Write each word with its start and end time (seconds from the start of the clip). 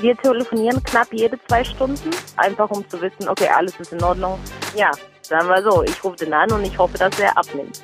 Wir 0.00 0.16
telefonieren 0.16 0.80
knapp 0.84 1.08
jede 1.12 1.36
zwei 1.48 1.64
Stunden, 1.64 2.10
einfach 2.36 2.70
um 2.70 2.88
zu 2.88 3.00
wissen, 3.00 3.28
okay, 3.28 3.48
alles 3.48 3.74
ist 3.80 3.92
in 3.92 4.00
Ordnung. 4.00 4.38
Ja, 4.76 4.92
sagen 5.22 5.48
wir 5.48 5.60
so, 5.60 5.82
ich 5.82 6.04
rufe 6.04 6.14
den 6.16 6.32
an 6.32 6.52
und 6.52 6.64
ich 6.64 6.78
hoffe, 6.78 6.96
dass 6.98 7.18
er 7.18 7.36
abnimmt. 7.36 7.82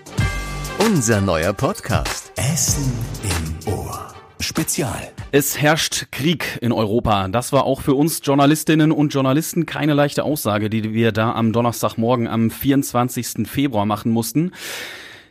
Unser 0.78 1.20
neuer 1.20 1.52
Podcast. 1.52 2.32
Essen 2.36 2.92
im 3.24 3.72
Ohr. 3.72 4.14
Spezial. 4.38 5.10
Es 5.32 5.60
herrscht 5.60 6.12
Krieg 6.12 6.58
in 6.60 6.70
Europa. 6.70 7.26
Das 7.26 7.52
war 7.52 7.64
auch 7.64 7.80
für 7.80 7.94
uns 7.94 8.20
Journalistinnen 8.22 8.92
und 8.92 9.12
Journalisten 9.12 9.66
keine 9.66 9.94
leichte 9.94 10.22
Aussage, 10.22 10.70
die 10.70 10.92
wir 10.92 11.10
da 11.10 11.32
am 11.32 11.52
Donnerstagmorgen 11.52 12.28
am 12.28 12.48
24. 12.48 13.48
Februar 13.48 13.86
machen 13.86 14.12
mussten. 14.12 14.52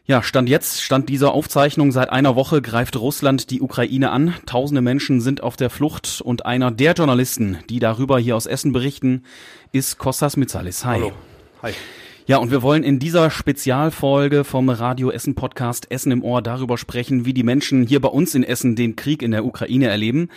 Ja, 0.05 0.21
Stand 0.21 0.49
jetzt, 0.49 0.83
Stand 0.83 1.07
dieser 1.07 1.33
Aufzeichnung, 1.33 1.93
seit 1.93 2.09
einer 2.09 2.35
Woche 2.35 2.61
greift 2.61 2.97
Russland 2.97 3.49
die 3.52 3.61
Ukraine 3.61 4.11
an. 4.11 4.33
Tausende 4.45 4.81
Menschen 4.81 5.21
sind 5.21 5.41
auf 5.41 5.55
der 5.55 5.70
Flucht 5.70 6.20
und 6.20 6.45
einer 6.45 6.71
der 6.71 6.91
Journalisten, 6.91 7.59
die 7.70 7.80
darüber 7.80 8.20
hier 8.20 8.35
aus 8.35 8.45
Essen 8.45 8.73
berichten, 8.73 9.23
ist 9.71 9.99
Kostas 9.99 10.35
Mitsalis. 10.35 10.84
Hi. 10.84 10.99
Hallo. 10.99 11.13
Hi. 11.61 11.71
Ja, 12.25 12.35
und 12.35 12.52
wir 12.52 12.61
wollen 12.61 12.84
in 12.84 12.99
dieser 12.99 13.30
Spezialfolge 13.31 14.44
vom 14.44 14.67
Radio 14.67 15.09
Essen 15.09 15.35
Podcast 15.35 15.89
Essen 15.89 16.11
im 16.11 16.22
Ohr 16.22 16.41
darüber 16.41 16.77
sprechen, 16.77 17.25
wie 17.25 17.33
die 17.33 17.44
Menschen 17.44 17.88
hier 17.88 18.02
bei 18.02 18.09
uns 18.09 18.35
in 18.35 18.44
Essen 18.44 18.75
den 18.75 18.97
Krieg 18.97 19.22
in 19.22 19.31
der 19.31 19.45
Ukraine 19.45 19.88
erleben. 19.88 20.27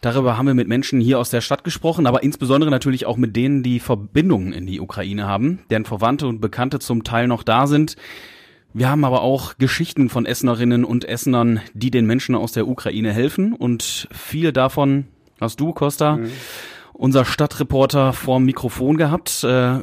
Darüber 0.00 0.36
haben 0.36 0.48
wir 0.48 0.54
mit 0.54 0.66
Menschen 0.66 1.00
hier 1.00 1.20
aus 1.20 1.30
der 1.30 1.42
Stadt 1.42 1.62
gesprochen, 1.62 2.08
aber 2.08 2.24
insbesondere 2.24 2.72
natürlich 2.72 3.06
auch 3.06 3.16
mit 3.16 3.36
denen, 3.36 3.62
die 3.62 3.78
Verbindungen 3.78 4.52
in 4.52 4.66
die 4.66 4.80
Ukraine 4.80 5.28
haben, 5.28 5.60
deren 5.70 5.84
Verwandte 5.84 6.26
und 6.26 6.40
Bekannte 6.40 6.80
zum 6.80 7.04
Teil 7.04 7.28
noch 7.28 7.44
da 7.44 7.68
sind. 7.68 7.94
Wir 8.74 8.88
haben 8.88 9.04
aber 9.04 9.20
auch 9.20 9.58
Geschichten 9.58 10.08
von 10.08 10.24
Essenerinnen 10.24 10.84
und 10.84 11.04
Essenern, 11.04 11.60
die 11.74 11.90
den 11.90 12.06
Menschen 12.06 12.34
aus 12.34 12.52
der 12.52 12.66
Ukraine 12.66 13.12
helfen 13.12 13.52
und 13.52 14.08
viele 14.12 14.52
davon 14.52 15.06
hast 15.40 15.60
du, 15.60 15.72
Costa, 15.72 16.16
mhm. 16.16 16.30
unser 16.94 17.26
Stadtreporter 17.26 18.14
vorm 18.14 18.44
Mikrofon 18.44 18.96
gehabt. 18.96 19.44
Äh, 19.44 19.80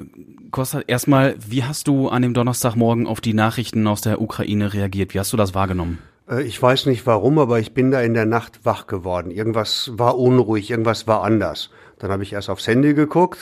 Costa, 0.49 0.81
erstmal, 0.87 1.35
wie 1.37 1.63
hast 1.63 1.87
du 1.87 2.09
an 2.09 2.23
dem 2.23 2.33
Donnerstagmorgen 2.33 3.05
auf 3.05 3.21
die 3.21 3.35
Nachrichten 3.35 3.85
aus 3.85 4.01
der 4.01 4.21
Ukraine 4.21 4.73
reagiert? 4.73 5.13
Wie 5.13 5.19
hast 5.19 5.31
du 5.33 5.37
das 5.37 5.53
wahrgenommen? 5.53 5.99
Äh, 6.27 6.41
ich 6.43 6.59
weiß 6.59 6.87
nicht 6.87 7.05
warum, 7.05 7.37
aber 7.37 7.59
ich 7.59 7.75
bin 7.75 7.91
da 7.91 8.01
in 8.01 8.15
der 8.15 8.25
Nacht 8.25 8.65
wach 8.65 8.87
geworden. 8.87 9.29
Irgendwas 9.29 9.91
war 9.93 10.17
unruhig, 10.17 10.71
irgendwas 10.71 11.05
war 11.05 11.23
anders. 11.23 11.69
Dann 11.99 12.09
habe 12.11 12.23
ich 12.23 12.33
erst 12.33 12.49
aufs 12.49 12.65
Handy 12.65 12.95
geguckt, 12.95 13.37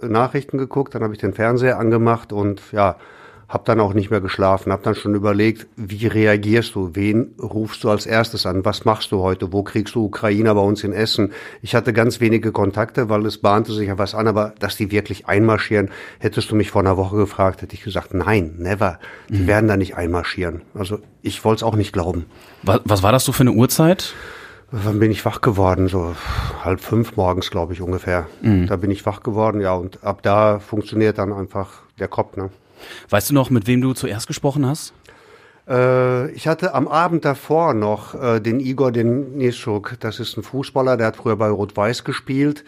Nachrichten 0.00 0.58
geguckt, 0.58 0.96
dann 0.96 1.04
habe 1.04 1.14
ich 1.14 1.20
den 1.20 1.34
Fernseher 1.34 1.78
angemacht 1.78 2.32
und 2.32 2.60
ja, 2.72 2.96
hab 3.52 3.66
dann 3.66 3.80
auch 3.80 3.92
nicht 3.92 4.10
mehr 4.10 4.22
geschlafen, 4.22 4.72
hab 4.72 4.82
dann 4.82 4.94
schon 4.94 5.14
überlegt, 5.14 5.66
wie 5.76 6.06
reagierst 6.06 6.74
du, 6.74 6.92
wen 6.94 7.34
rufst 7.38 7.84
du 7.84 7.90
als 7.90 8.06
erstes 8.06 8.46
an, 8.46 8.64
was 8.64 8.86
machst 8.86 9.12
du 9.12 9.18
heute, 9.18 9.52
wo 9.52 9.62
kriegst 9.62 9.94
du 9.94 10.06
Ukrainer 10.06 10.54
bei 10.54 10.62
uns 10.62 10.82
in 10.84 10.94
Essen? 10.94 11.32
Ich 11.60 11.74
hatte 11.74 11.92
ganz 11.92 12.18
wenige 12.20 12.50
Kontakte, 12.50 13.10
weil 13.10 13.26
es 13.26 13.36
bahnte 13.36 13.74
sich 13.74 13.88
ja 13.88 13.98
was 13.98 14.14
an, 14.14 14.26
aber 14.26 14.54
dass 14.58 14.76
die 14.76 14.90
wirklich 14.90 15.26
einmarschieren, 15.26 15.90
hättest 16.18 16.50
du 16.50 16.54
mich 16.54 16.70
vor 16.70 16.80
einer 16.80 16.96
Woche 16.96 17.16
gefragt, 17.16 17.60
hätte 17.60 17.74
ich 17.74 17.82
gesagt, 17.82 18.14
nein, 18.14 18.54
never, 18.56 18.98
die 19.28 19.42
mhm. 19.42 19.46
werden 19.46 19.68
da 19.68 19.76
nicht 19.76 19.98
einmarschieren. 19.98 20.62
Also 20.72 21.00
ich 21.20 21.44
wollte 21.44 21.58
es 21.58 21.62
auch 21.62 21.76
nicht 21.76 21.92
glauben. 21.92 22.24
Was, 22.62 22.80
was 22.84 23.02
war 23.02 23.12
das 23.12 23.26
so 23.26 23.32
für 23.32 23.42
eine 23.42 23.52
Uhrzeit? 23.52 24.14
Wann 24.70 24.98
bin 24.98 25.10
ich 25.10 25.26
wach 25.26 25.42
geworden? 25.42 25.88
So 25.88 26.16
halb 26.64 26.80
fünf 26.80 27.16
morgens, 27.16 27.50
glaube 27.50 27.74
ich, 27.74 27.82
ungefähr. 27.82 28.28
Mhm. 28.40 28.66
Da 28.66 28.76
bin 28.76 28.90
ich 28.90 29.04
wach 29.04 29.22
geworden, 29.22 29.60
ja, 29.60 29.74
und 29.74 30.02
ab 30.02 30.22
da 30.22 30.58
funktioniert 30.58 31.18
dann 31.18 31.34
einfach 31.34 31.82
der 31.98 32.08
Kopf, 32.08 32.38
ne? 32.38 32.48
Weißt 33.10 33.30
du 33.30 33.34
noch, 33.34 33.50
mit 33.50 33.66
wem 33.66 33.80
du 33.80 33.92
zuerst 33.94 34.26
gesprochen 34.26 34.66
hast? 34.66 34.92
Äh, 35.68 36.30
ich 36.32 36.48
hatte 36.48 36.74
am 36.74 36.88
Abend 36.88 37.24
davor 37.24 37.74
noch 37.74 38.14
äh, 38.14 38.40
den 38.40 38.60
Igor 38.60 38.92
Denischuk. 38.92 39.96
Das 40.00 40.20
ist 40.20 40.36
ein 40.36 40.42
Fußballer, 40.42 40.96
der 40.96 41.08
hat 41.08 41.16
früher 41.16 41.36
bei 41.36 41.48
Rot-Weiß 41.48 42.04
gespielt. 42.04 42.64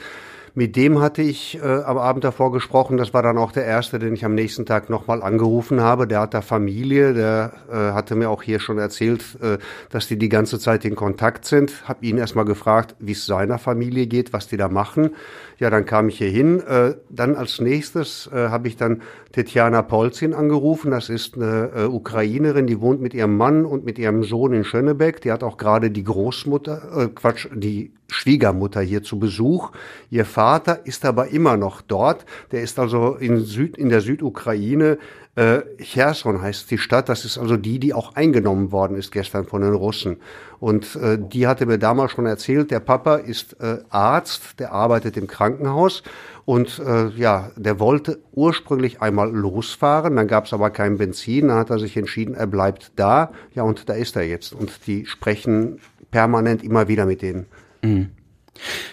Mit 0.57 0.77
dem 0.77 1.01
hatte 1.01 1.21
ich 1.21 1.59
äh, 1.61 1.67
am 1.67 1.99
Abend 1.99 2.23
davor 2.23 2.53
gesprochen. 2.53 2.97
Das 2.97 3.13
war 3.13 3.25
dann 3.25 3.39
auch 3.39 3.51
der 3.51 3.65
erste, 3.65 3.99
den 3.99 4.15
ich 4.15 4.25
am 4.25 4.37
nächsten 4.37 4.65
Tag 4.65 4.89
nochmal 4.89 5.21
angerufen 5.21 5.81
habe. 5.81 6.07
Der 6.07 6.21
hat 6.21 6.33
da 6.33 6.43
Familie. 6.43 7.13
Der 7.13 7.53
äh, 7.69 7.75
hatte 7.93 8.15
mir 8.15 8.31
auch 8.31 8.41
hier 8.41 8.61
schon 8.61 8.79
erzählt, 8.79 9.37
äh, 9.43 9.59
dass 9.91 10.07
die 10.07 10.17
die 10.17 10.29
ganze 10.29 10.61
Zeit 10.61 10.85
in 10.85 10.95
Kontakt 10.95 11.45
sind. 11.45 11.89
Hab 11.89 12.05
ihn 12.05 12.19
erstmal 12.19 12.45
gefragt, 12.45 12.95
wie 13.01 13.13
es 13.13 13.27
seiner 13.27 13.59
Familie 13.59 14.07
geht, 14.07 14.33
was 14.33 14.47
die 14.47 14.57
da 14.57 14.69
machen. 14.69 15.17
Ja, 15.59 15.71
dann 15.71 15.87
kam 15.87 16.09
ich 16.09 16.19
hier 16.19 16.31
hin. 16.31 16.61
Äh, 16.61 16.95
dann 17.11 17.35
als 17.35 17.61
nächstes 17.61 18.31
äh, 18.33 18.49
habe 18.49 18.69
ich 18.69 18.77
dann 18.77 19.03
Tetjana 19.33 19.83
Polzin 19.83 20.35
angerufen. 20.35 20.93
Das 20.93 21.09
ist 21.09 21.35
eine 21.35 21.73
äh, 21.75 21.85
Ukrainerin, 21.87 22.69
die 22.69 22.81
wohnt 22.81 23.01
mit 23.01 23.13
ihrem 23.13 23.37
Mann 23.37 23.65
und 23.65 23.85
mit 23.85 23.99
ihrem 23.99 24.23
Sohn 24.23 24.53
in 24.53 24.63
Schönebeck. 24.63 25.21
Die 25.23 25.33
hat 25.33 25.43
auch 25.43 25.57
gerade 25.57 25.91
die 25.91 26.05
Großmutter, 26.05 27.07
äh, 27.07 27.09
Quatsch, 27.09 27.49
die 27.53 27.93
Schwiegermutter 28.09 28.83
hier 28.83 29.03
zu 29.03 29.19
Besuch. 29.19 29.73
Ihr 30.11 30.25
Vater 30.25 30.44
ist 30.85 31.05
aber 31.05 31.29
immer 31.29 31.57
noch 31.57 31.81
dort. 31.81 32.25
Der 32.53 32.63
ist 32.63 32.79
also 32.79 33.15
in, 33.15 33.41
Süd, 33.41 33.77
in 33.77 33.89
der 33.89 34.01
Südukraine. 34.01 34.99
Äh, 35.37 35.63
Cherson 35.79 36.41
heißt 36.41 36.71
die 36.71 36.79
Stadt. 36.79 37.09
Das 37.09 37.25
ist 37.25 37.39
also 37.39 37.57
die, 37.57 37.79
die 37.79 37.93
auch 37.93 38.15
eingenommen 38.15 38.71
worden 38.71 38.97
ist 38.97 39.11
gestern 39.11 39.45
von 39.45 39.63
den 39.63 39.75
Russen. 39.75 40.19
Und 40.61 40.97
äh, 40.97 41.19
die 41.19 41.47
hatte 41.47 41.67
mir 41.67 41.79
damals 41.79 42.13
schon 42.13 42.27
erzählt, 42.27 42.71
der 42.71 42.81
Papa 42.81 43.17
ist 43.17 43.61
äh, 43.61 43.79
Arzt, 43.91 44.61
der 44.61 44.73
arbeitet 44.73 45.17
im 45.17 45.27
Krankenhaus. 45.27 46.03
Und 46.45 46.79
äh, 46.79 47.09
ja, 47.09 47.51
der 47.57 47.81
wollte 47.81 48.21
ursprünglich 48.33 49.01
einmal 49.01 49.33
losfahren, 49.33 50.17
dann 50.17 50.29
gab 50.29 50.45
es 50.45 50.53
aber 50.53 50.71
kein 50.71 50.99
Benzin, 50.99 51.49
dann 51.49 51.57
hat 51.57 51.71
er 51.71 51.79
sich 51.79 51.97
entschieden, 51.97 52.35
er 52.35 52.47
bleibt 52.47 52.93
da. 52.97 53.33
Ja, 53.55 53.63
und 53.63 53.89
da 53.89 53.95
ist 53.95 54.17
er 54.17 54.25
jetzt. 54.25 54.53
Und 54.53 54.87
die 54.87 55.07
sprechen 55.07 55.81
permanent 56.11 56.63
immer 56.63 56.87
wieder 56.87 57.07
mit 57.07 57.23
denen. 57.23 57.47
Mhm. 57.83 58.11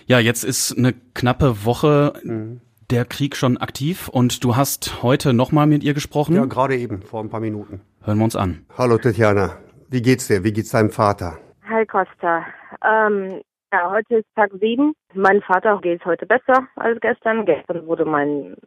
Ja, 0.05 0.19
jetzt 0.19 0.43
ist 0.43 0.77
eine 0.77 0.93
knappe 1.13 1.65
Woche 1.65 2.13
mhm. 2.23 2.61
der 2.89 3.05
Krieg 3.05 3.35
schon 3.35 3.57
aktiv 3.57 4.07
und 4.07 4.43
du 4.43 4.55
hast 4.55 5.03
heute 5.03 5.33
nochmal 5.33 5.67
mit 5.67 5.83
ihr 5.83 5.93
gesprochen? 5.93 6.35
Ja, 6.35 6.45
gerade 6.45 6.75
eben, 6.75 7.01
vor 7.01 7.21
ein 7.21 7.29
paar 7.29 7.39
Minuten. 7.39 7.81
Hören 8.03 8.17
wir 8.17 8.23
uns 8.23 8.35
an. 8.35 8.65
Hallo 8.77 8.97
Tatjana, 8.97 9.57
wie 9.89 10.01
geht's 10.01 10.27
dir? 10.27 10.43
Wie 10.43 10.53
geht's 10.53 10.71
deinem 10.71 10.89
Vater? 10.89 11.37
Hi 11.69 11.85
Costa. 11.85 12.45
Ähm, 12.83 13.41
ja, 13.73 13.89
heute 13.89 14.17
ist 14.17 14.25
Tag 14.35 14.51
sieben. 14.59 14.93
Mein 15.13 15.41
Vater 15.41 15.79
geht 15.81 16.03
heute 16.03 16.25
besser 16.25 16.67
als 16.75 16.99
gestern. 16.99 17.45
Gestern 17.45 17.87
wurde 17.87 18.03
mein 18.03 18.57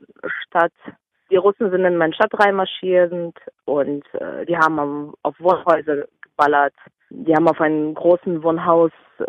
Stadt, 0.46 0.72
die 1.30 1.36
Russen 1.36 1.70
sind 1.70 1.84
in 1.84 1.98
meine 1.98 2.14
Stadt 2.14 2.32
reinmarschiert 2.32 3.12
und 3.66 4.04
äh, 4.14 4.46
die 4.46 4.56
haben 4.56 5.12
auf 5.22 5.34
Wohnhäuser 5.38 6.06
geballert. 6.22 6.74
Die 7.10 7.34
haben 7.34 7.48
auf 7.48 7.60
ein 7.60 7.94
großen 7.94 8.42
Wohnhaus 8.42 8.90
äh, 9.18 9.24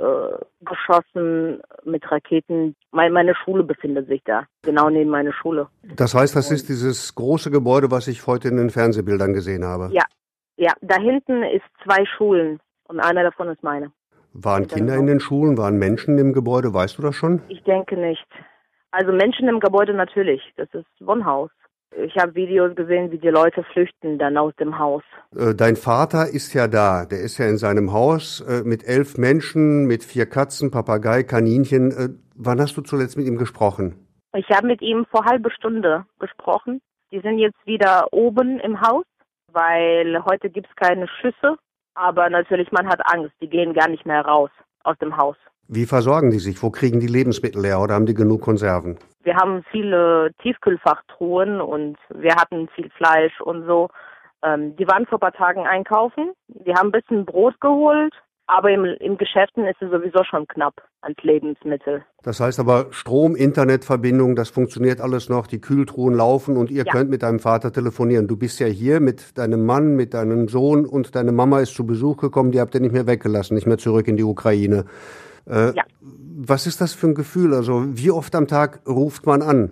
geschossen 0.61 1.61
mit 1.83 2.09
Raketen. 2.11 2.75
Meine, 2.91 3.13
meine 3.13 3.35
Schule 3.35 3.63
befindet 3.63 4.07
sich 4.07 4.21
da, 4.25 4.45
genau 4.63 4.89
neben 4.89 5.09
meiner 5.09 5.33
Schule. 5.33 5.67
Das 5.95 6.15
heißt, 6.15 6.35
das 6.35 6.51
ist 6.51 6.69
dieses 6.69 7.13
große 7.13 7.51
Gebäude, 7.51 7.91
was 7.91 8.07
ich 8.07 8.25
heute 8.25 8.47
in 8.47 8.57
den 8.57 8.69
Fernsehbildern 8.69 9.33
gesehen 9.33 9.63
habe. 9.63 9.89
Ja, 9.91 10.03
ja. 10.57 10.73
Da 10.81 10.99
hinten 10.99 11.43
ist 11.43 11.65
zwei 11.83 12.05
Schulen 12.17 12.59
und 12.87 12.99
einer 12.99 13.23
davon 13.23 13.49
ist 13.49 13.61
meine. 13.63 13.91
Waren 14.33 14.67
Kinder 14.67 14.95
in 14.95 15.07
den 15.07 15.19
Schulen? 15.19 15.57
Waren 15.57 15.77
Menschen 15.77 16.17
im 16.17 16.33
Gebäude? 16.33 16.73
Weißt 16.73 16.97
du 16.97 17.01
das 17.01 17.15
schon? 17.15 17.41
Ich 17.47 17.63
denke 17.63 17.95
nicht. 17.95 18.27
Also 18.91 19.13
Menschen 19.13 19.47
im 19.47 19.59
Gebäude 19.59 19.93
natürlich. 19.93 20.41
Das 20.57 20.67
ist 20.73 20.87
Wohnhaus. 20.99 21.51
Ich 21.97 22.15
habe 22.17 22.35
Videos 22.35 22.75
gesehen, 22.75 23.11
wie 23.11 23.17
die 23.17 23.29
Leute 23.29 23.63
flüchten 23.63 24.17
dann 24.17 24.37
aus 24.37 24.53
dem 24.59 24.77
Haus. 24.77 25.03
Äh, 25.35 25.55
dein 25.55 25.77
Vater 25.77 26.27
ist 26.27 26.53
ja 26.53 26.67
da. 26.67 27.05
Der 27.05 27.19
ist 27.19 27.37
ja 27.37 27.47
in 27.47 27.57
seinem 27.57 27.93
Haus 27.93 28.41
äh, 28.41 28.63
mit 28.67 28.83
elf 28.83 29.17
Menschen, 29.17 29.85
mit 29.85 30.03
vier 30.03 30.25
Katzen, 30.25 30.71
Papagei, 30.71 31.23
Kaninchen. 31.23 31.91
Äh, 31.91 32.09
wann 32.35 32.59
hast 32.59 32.75
du 32.75 32.81
zuletzt 32.81 33.17
mit 33.17 33.25
ihm 33.27 33.37
gesprochen? 33.37 33.95
Ich 34.35 34.49
habe 34.49 34.67
mit 34.67 34.81
ihm 34.81 35.05
vor 35.09 35.23
halbe 35.25 35.49
Stunde 35.51 36.05
gesprochen. 36.19 36.81
Die 37.11 37.21
sind 37.21 37.37
jetzt 37.37 37.65
wieder 37.65 38.07
oben 38.11 38.59
im 38.59 38.81
Haus, 38.81 39.05
weil 39.53 40.21
heute 40.25 40.49
gibt 40.49 40.67
es 40.67 40.75
keine 40.75 41.07
Schüsse. 41.07 41.55
Aber 41.93 42.29
natürlich, 42.29 42.73
man 42.73 42.89
hat 42.89 42.99
Angst. 43.05 43.33
Die 43.41 43.47
gehen 43.47 43.73
gar 43.73 43.87
nicht 43.87 44.05
mehr 44.05 44.21
raus 44.25 44.49
aus 44.83 44.97
dem 44.97 45.15
Haus. 45.15 45.37
Wie 45.67 45.85
versorgen 45.85 46.29
die 46.29 46.39
sich? 46.39 46.61
Wo 46.61 46.69
kriegen 46.69 46.99
die 46.99 47.07
Lebensmittel 47.07 47.65
her 47.65 47.79
oder 47.79 47.95
haben 47.95 48.05
die 48.05 48.13
genug 48.13 48.41
Konserven? 48.41 48.97
Wir 49.23 49.35
haben 49.35 49.63
viele 49.71 50.31
Tiefkühlfachtruhen 50.41 51.59
und 51.59 51.97
wir 52.13 52.35
hatten 52.35 52.67
viel 52.75 52.89
Fleisch 52.91 53.41
und 53.41 53.65
so. 53.65 53.89
Ähm, 54.43 54.75
die 54.75 54.87
waren 54.87 55.07
vor 55.07 55.17
ein 55.17 55.21
paar 55.21 55.33
Tagen 55.33 55.65
einkaufen. 55.65 56.31
Die 56.47 56.73
haben 56.73 56.89
ein 56.89 56.91
bisschen 56.91 57.25
Brot 57.25 57.59
geholt, 57.59 58.13
aber 58.45 58.69
im, 58.69 58.85
im 58.85 59.17
Geschäften 59.17 59.65
ist 59.65 59.81
es 59.81 59.89
sowieso 59.89 60.23
schon 60.23 60.47
knapp 60.47 60.75
als 61.01 61.17
Lebensmittel. 61.23 62.03
Das 62.21 62.39
heißt 62.39 62.59
aber 62.59 62.87
Strom, 62.91 63.35
Internetverbindung, 63.35 64.35
das 64.35 64.49
funktioniert 64.49 65.01
alles 65.01 65.29
noch, 65.29 65.47
die 65.47 65.61
Kühltruhen 65.61 66.13
laufen 66.13 66.57
und 66.57 66.69
ihr 66.69 66.83
ja. 66.85 66.91
könnt 66.91 67.09
mit 67.09 67.23
deinem 67.23 67.39
Vater 67.39 67.71
telefonieren. 67.71 68.27
Du 68.27 68.37
bist 68.37 68.59
ja 68.59 68.67
hier 68.67 68.99
mit 68.99 69.35
deinem 69.39 69.65
Mann, 69.65 69.95
mit 69.95 70.13
deinem 70.13 70.47
Sohn 70.47 70.85
und 70.85 71.15
deine 71.15 71.31
Mama 71.31 71.59
ist 71.59 71.73
zu 71.73 71.87
Besuch 71.87 72.17
gekommen, 72.17 72.51
die 72.51 72.59
habt 72.59 72.75
ihr 72.75 72.81
nicht 72.81 72.93
mehr 72.93 73.07
weggelassen, 73.07 73.55
nicht 73.55 73.67
mehr 73.67 73.79
zurück 73.79 74.07
in 74.07 74.17
die 74.17 74.23
Ukraine. 74.23 74.85
Äh, 75.47 75.75
ja. 75.75 75.83
Was 76.01 76.67
ist 76.67 76.81
das 76.81 76.93
für 76.93 77.07
ein 77.07 77.15
Gefühl? 77.15 77.53
Also 77.53 77.83
wie 77.97 78.11
oft 78.11 78.35
am 78.35 78.47
Tag 78.47 78.81
ruft 78.87 79.25
man 79.25 79.41
an? 79.41 79.71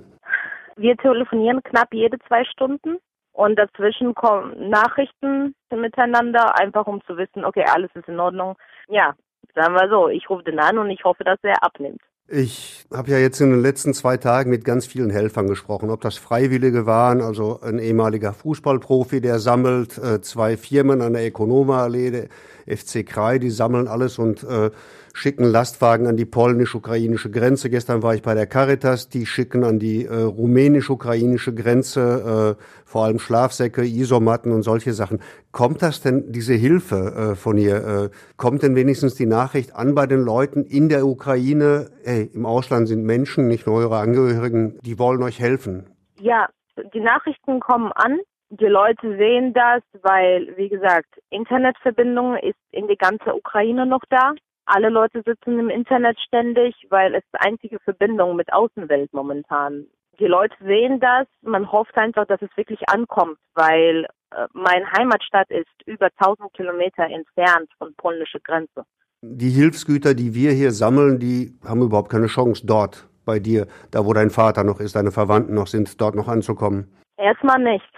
Wir 0.76 0.96
telefonieren 0.98 1.62
knapp 1.64 1.94
jede 1.94 2.18
zwei 2.28 2.44
Stunden 2.46 2.98
und 3.32 3.58
dazwischen 3.58 4.16
kommen 4.16 4.70
Nachrichten 4.70 5.56
miteinander, 5.72 6.58
einfach 6.60 6.88
um 6.88 7.02
zu 7.06 7.18
wissen, 7.18 7.46
okay, 7.46 7.66
alles 7.72 7.90
ist 7.96 8.08
in 8.08 8.20
Ordnung. 8.20 8.56
Ja, 8.88 9.14
sagen 9.56 9.74
wir 9.74 9.90
so, 9.90 10.08
ich 10.10 10.30
rufe 10.30 10.44
den 10.44 10.60
an 10.60 10.78
und 10.78 10.90
ich 10.90 11.04
hoffe, 11.04 11.24
dass 11.24 11.40
er 11.44 11.64
abnimmt. 11.64 12.02
Ich 12.30 12.86
habe 12.94 13.12
ja 13.12 13.18
jetzt 13.18 13.42
in 13.42 13.52
den 13.52 13.62
letzten 13.62 13.94
zwei 13.94 14.16
Tagen 14.16 14.50
mit 14.50 14.64
ganz 14.64 14.86
vielen 14.86 15.10
Helfern 15.10 15.48
gesprochen, 15.48 15.90
ob 15.90 16.00
das 16.02 16.18
Freiwillige 16.18 16.86
waren, 16.86 17.22
also 17.22 17.60
ein 17.62 17.80
ehemaliger 17.80 18.32
Fußballprofi, 18.32 19.20
der 19.20 19.40
sammelt, 19.40 19.98
äh, 19.98 20.22
zwei 20.22 20.56
Firmen 20.56 21.02
an 21.02 21.14
der 21.14 21.26
Economallee, 21.26 22.12
der 22.12 22.28
FC 22.68 23.06
Krai, 23.06 23.40
die 23.40 23.50
sammeln 23.50 23.88
alles 23.88 24.20
und 24.20 24.44
äh, 24.44 24.72
schicken 25.14 25.46
Lastwagen 25.46 26.08
an 26.08 26.18
die 26.18 26.26
polnisch-ukrainische 26.26 27.30
Grenze. 27.30 27.70
Gestern 27.70 28.02
war 28.02 28.16
ich 28.16 28.24
bei 28.24 28.34
der 28.34 28.48
Caritas, 28.48 29.10
die 29.10 29.26
schicken 29.26 29.64
an 29.64 29.78
die 29.80 30.06
äh, 30.06 30.22
rumänisch-ukrainische 30.22 31.54
Grenze 31.54 32.58
äh, 32.60 32.64
vor 32.86 33.06
allem 33.06 33.20
Schlafsäcke, 33.20 33.84
Isomatten 33.84 34.52
und 34.52 34.64
solche 34.64 34.94
Sachen. 34.94 35.22
Kommt 35.52 35.82
das 35.84 36.02
denn, 36.02 36.32
diese 36.32 36.56
Hilfe 36.56 37.32
äh, 37.32 37.36
von 37.36 37.58
ihr, 37.58 37.76
äh, 37.76 38.10
kommt 38.38 38.64
denn 38.64 38.76
wenigstens 38.76 39.14
die 39.16 39.28
Nachricht 39.28 39.76
an 39.76 39.94
bei 39.94 40.08
den 40.08 40.22
Leuten 40.22 40.66
in 40.66 40.90
der 40.90 41.06
Ukraine, 41.06 41.92
hey, 42.04 42.30
im 42.34 42.46
Ausland 42.46 42.88
sind 42.88 43.04
Menschen, 43.04 43.48
nicht 43.48 43.68
nur 43.68 43.78
eure 43.78 43.98
Angehörigen, 43.98 44.80
die 44.82 44.98
wollen 44.98 45.22
euch 45.22 45.40
helfen? 45.40 45.88
Ja, 46.20 46.48
die 46.94 47.02
Nachrichten 47.02 47.60
kommen 47.60 47.92
an. 47.94 48.18
Die 48.60 48.68
Leute 48.68 49.18
sehen 49.18 49.52
das, 49.54 49.82
weil, 50.04 50.56
wie 50.58 50.70
gesagt, 50.70 51.08
Internetverbindung 51.32 52.38
ist 52.38 52.60
in 52.70 52.88
die 52.88 52.98
ganze 52.98 53.34
Ukraine 53.34 53.88
noch 53.88 54.04
da. 54.12 54.34
Alle 54.66 54.90
Leute 54.90 55.24
sitzen 55.26 55.58
im 55.58 55.70
Internet 55.72 56.20
ständig, 56.20 56.76
weil 56.92 57.16
es 57.16 57.24
die 57.34 57.40
einzige 57.40 57.80
Verbindung 57.80 58.36
mit 58.36 58.54
Außenwelt 58.54 59.12
momentan. 59.12 59.88
Die 60.20 60.28
Leute 60.28 60.56
sehen 60.64 61.00
das, 61.00 61.26
man 61.42 61.72
hofft 61.72 61.98
einfach, 61.98 62.28
dass 62.28 62.44
es 62.44 62.56
wirklich 62.56 62.88
ankommt, 62.90 63.40
weil 63.56 64.06
äh, 64.30 64.46
meine 64.54 64.86
Heimatstadt 64.92 65.50
ist 65.50 65.74
über 65.88 66.10
1000 66.20 66.54
Kilometer 66.54 67.06
entfernt 67.06 67.72
von 67.80 67.96
polnischer 67.96 68.40
Grenze. 68.40 68.86
Die 69.24 69.50
Hilfsgüter, 69.50 70.14
die 70.14 70.36
wir 70.36 70.52
hier 70.52 70.72
sammeln, 70.72 71.18
die 71.18 71.58
haben 71.68 71.82
überhaupt 71.82 72.12
keine 72.12 72.28
Chance 72.28 72.68
dort 72.68 73.10
bei 73.26 73.40
dir, 73.40 73.66
da 73.90 74.06
wo 74.06 74.14
dein 74.14 74.30
Vater 74.30 74.64
noch 74.64 74.80
ist, 74.80 74.96
deine 74.96 75.12
Verwandten 75.12 75.56
noch 75.56 75.68
sind, 75.68 76.00
dort 76.00 76.14
noch 76.14 76.28
anzukommen. 76.28 76.96
Erstmal 77.18 77.60
nicht, 77.60 77.92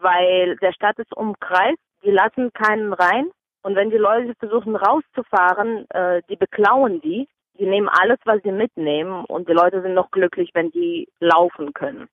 weil 0.00 0.56
der 0.56 0.72
Stadt 0.72 0.98
ist 0.98 1.16
umkreist, 1.16 1.78
die 2.04 2.10
lassen 2.10 2.52
keinen 2.52 2.92
rein 2.92 3.30
und 3.62 3.76
wenn 3.76 3.90
die 3.90 3.96
Leute 3.96 4.34
versuchen 4.38 4.76
rauszufahren, 4.76 5.86
äh, 5.90 6.22
die 6.28 6.36
beklauen 6.36 7.00
die. 7.00 7.28
Die 7.58 7.66
nehmen 7.66 7.88
alles, 7.88 8.18
was 8.24 8.42
sie 8.42 8.50
mitnehmen 8.50 9.24
und 9.26 9.48
die 9.48 9.52
Leute 9.52 9.82
sind 9.82 9.94
noch 9.94 10.10
glücklich, 10.10 10.50
wenn 10.54 10.70
die 10.70 11.06
laufen 11.20 11.74
können. 11.74 12.08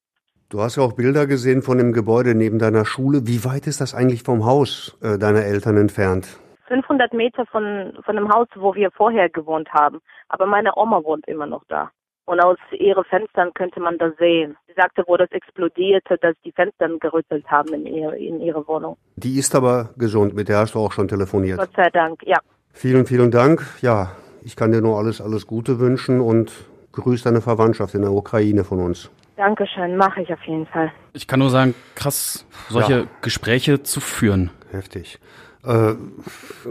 Du 0.49 0.61
hast 0.61 0.75
ja 0.75 0.83
auch 0.83 0.93
Bilder 0.93 1.27
gesehen 1.27 1.61
von 1.61 1.77
dem 1.77 1.93
Gebäude 1.93 2.35
neben 2.35 2.59
deiner 2.59 2.83
Schule. 2.85 3.21
Wie 3.25 3.45
weit 3.45 3.67
ist 3.67 3.81
das 3.81 3.95
eigentlich 3.95 4.23
vom 4.23 4.45
Haus 4.45 4.97
äh, 5.01 5.17
deiner 5.17 5.43
Eltern 5.43 5.77
entfernt? 5.77 6.39
500 6.67 7.13
Meter 7.13 7.45
von, 7.47 7.97
von 8.03 8.15
dem 8.15 8.29
Haus, 8.29 8.47
wo 8.55 8.75
wir 8.75 8.91
vorher 8.91 9.29
gewohnt 9.29 9.69
haben. 9.73 9.99
Aber 10.27 10.45
meine 10.45 10.75
Oma 10.75 11.03
wohnt 11.03 11.27
immer 11.27 11.45
noch 11.45 11.63
da. 11.67 11.91
Und 12.29 12.39
aus 12.41 12.57
ihren 12.77 13.03
Fenstern 13.05 13.51
könnte 13.55 13.79
man 13.79 13.97
das 13.97 14.15
sehen. 14.19 14.55
Sie 14.67 14.73
sagte, 14.75 15.03
wo 15.07 15.17
das 15.17 15.31
explodierte, 15.31 16.15
dass 16.21 16.35
die 16.45 16.51
Fenster 16.51 16.87
gerüttelt 16.99 17.43
haben 17.47 17.73
in, 17.73 17.87
ihr, 17.87 18.13
in 18.13 18.39
ihrer 18.39 18.67
Wohnung. 18.67 18.97
Die 19.15 19.39
ist 19.39 19.55
aber 19.55 19.89
gesund, 19.97 20.35
mit 20.35 20.47
der 20.47 20.59
hast 20.59 20.75
du 20.75 20.79
auch 20.79 20.91
schon 20.91 21.07
telefoniert. 21.07 21.57
Gott 21.57 21.71
sei 21.75 21.89
Dank, 21.89 22.21
ja. 22.23 22.37
Vielen, 22.71 23.07
vielen 23.07 23.31
Dank. 23.31 23.65
Ja, 23.81 24.11
ich 24.43 24.55
kann 24.55 24.71
dir 24.71 24.79
nur 24.79 24.99
alles, 24.99 25.21
alles 25.21 25.47
Gute 25.47 25.79
wünschen 25.79 26.21
und 26.21 26.51
grüß 26.91 27.23
deine 27.23 27.41
Verwandtschaft 27.41 27.95
in 27.95 28.03
der 28.03 28.11
Ukraine 28.11 28.63
von 28.63 28.79
uns. 28.79 29.09
Dankeschön, 29.35 29.97
mache 29.97 30.21
ich 30.21 30.31
auf 30.31 30.43
jeden 30.43 30.67
Fall. 30.67 30.91
Ich 31.13 31.27
kann 31.27 31.39
nur 31.39 31.49
sagen, 31.49 31.73
krass, 31.95 32.45
solche 32.67 32.93
ja. 32.93 33.05
Gespräche 33.21 33.81
zu 33.81 34.01
führen. 34.01 34.51
Heftig. 34.69 35.17
Äh, 35.63 35.95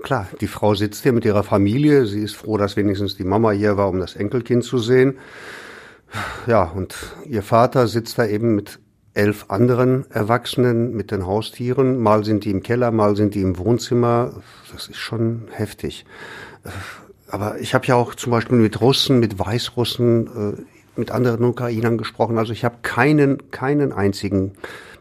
klar, 0.03 0.29
die 0.41 0.47
Frau 0.47 0.75
sitzt 0.75 1.03
hier 1.03 1.13
mit 1.13 1.25
ihrer 1.25 1.43
Familie. 1.43 2.07
Sie 2.07 2.21
ist 2.21 2.37
froh, 2.37 2.57
dass 2.57 2.77
wenigstens 2.77 3.17
die 3.17 3.25
Mama 3.25 3.51
hier 3.51 3.77
war, 3.77 3.89
um 3.89 4.01
das 4.01 4.17
Enkelkind 4.17 4.65
zu 4.65 4.79
sehen. 4.79 5.19
Ja, 6.47 6.65
und 6.65 6.95
ihr 7.27 7.43
Vater 7.43 7.87
sitzt 7.87 8.19
da 8.19 8.27
eben 8.27 8.55
mit 8.55 8.79
elf 9.13 9.47
anderen 9.49 10.11
Erwachsenen 10.11 10.95
mit 10.95 11.11
den 11.11 11.27
Haustieren. 11.27 11.99
Mal 11.99 12.25
sind 12.25 12.45
die 12.45 12.51
im 12.51 12.63
Keller, 12.63 12.91
mal 12.91 13.17
sind 13.17 13.35
die 13.35 13.43
im 13.43 13.59
Wohnzimmer. 13.59 14.43
Das 14.73 14.89
ist 14.89 14.97
schon 14.97 15.49
heftig. 15.51 16.07
Äh, 16.65 16.71
aber 17.31 17.59
ich 17.61 17.75
habe 17.75 17.87
ja 17.87 17.95
auch 17.95 18.15
zum 18.15 18.31
Beispiel 18.31 18.57
mit 18.57 18.81
Russen, 18.81 19.19
mit 19.21 19.39
Weißrussen, 19.39 20.57
äh, 20.57 20.63
mit 20.97 21.11
anderen 21.11 21.45
Ukrainern 21.45 21.99
gesprochen. 21.99 22.39
Also 22.39 22.53
ich 22.53 22.65
habe 22.65 22.77
keinen, 22.83 23.51
keinen 23.51 23.93
einzigen 23.93 24.53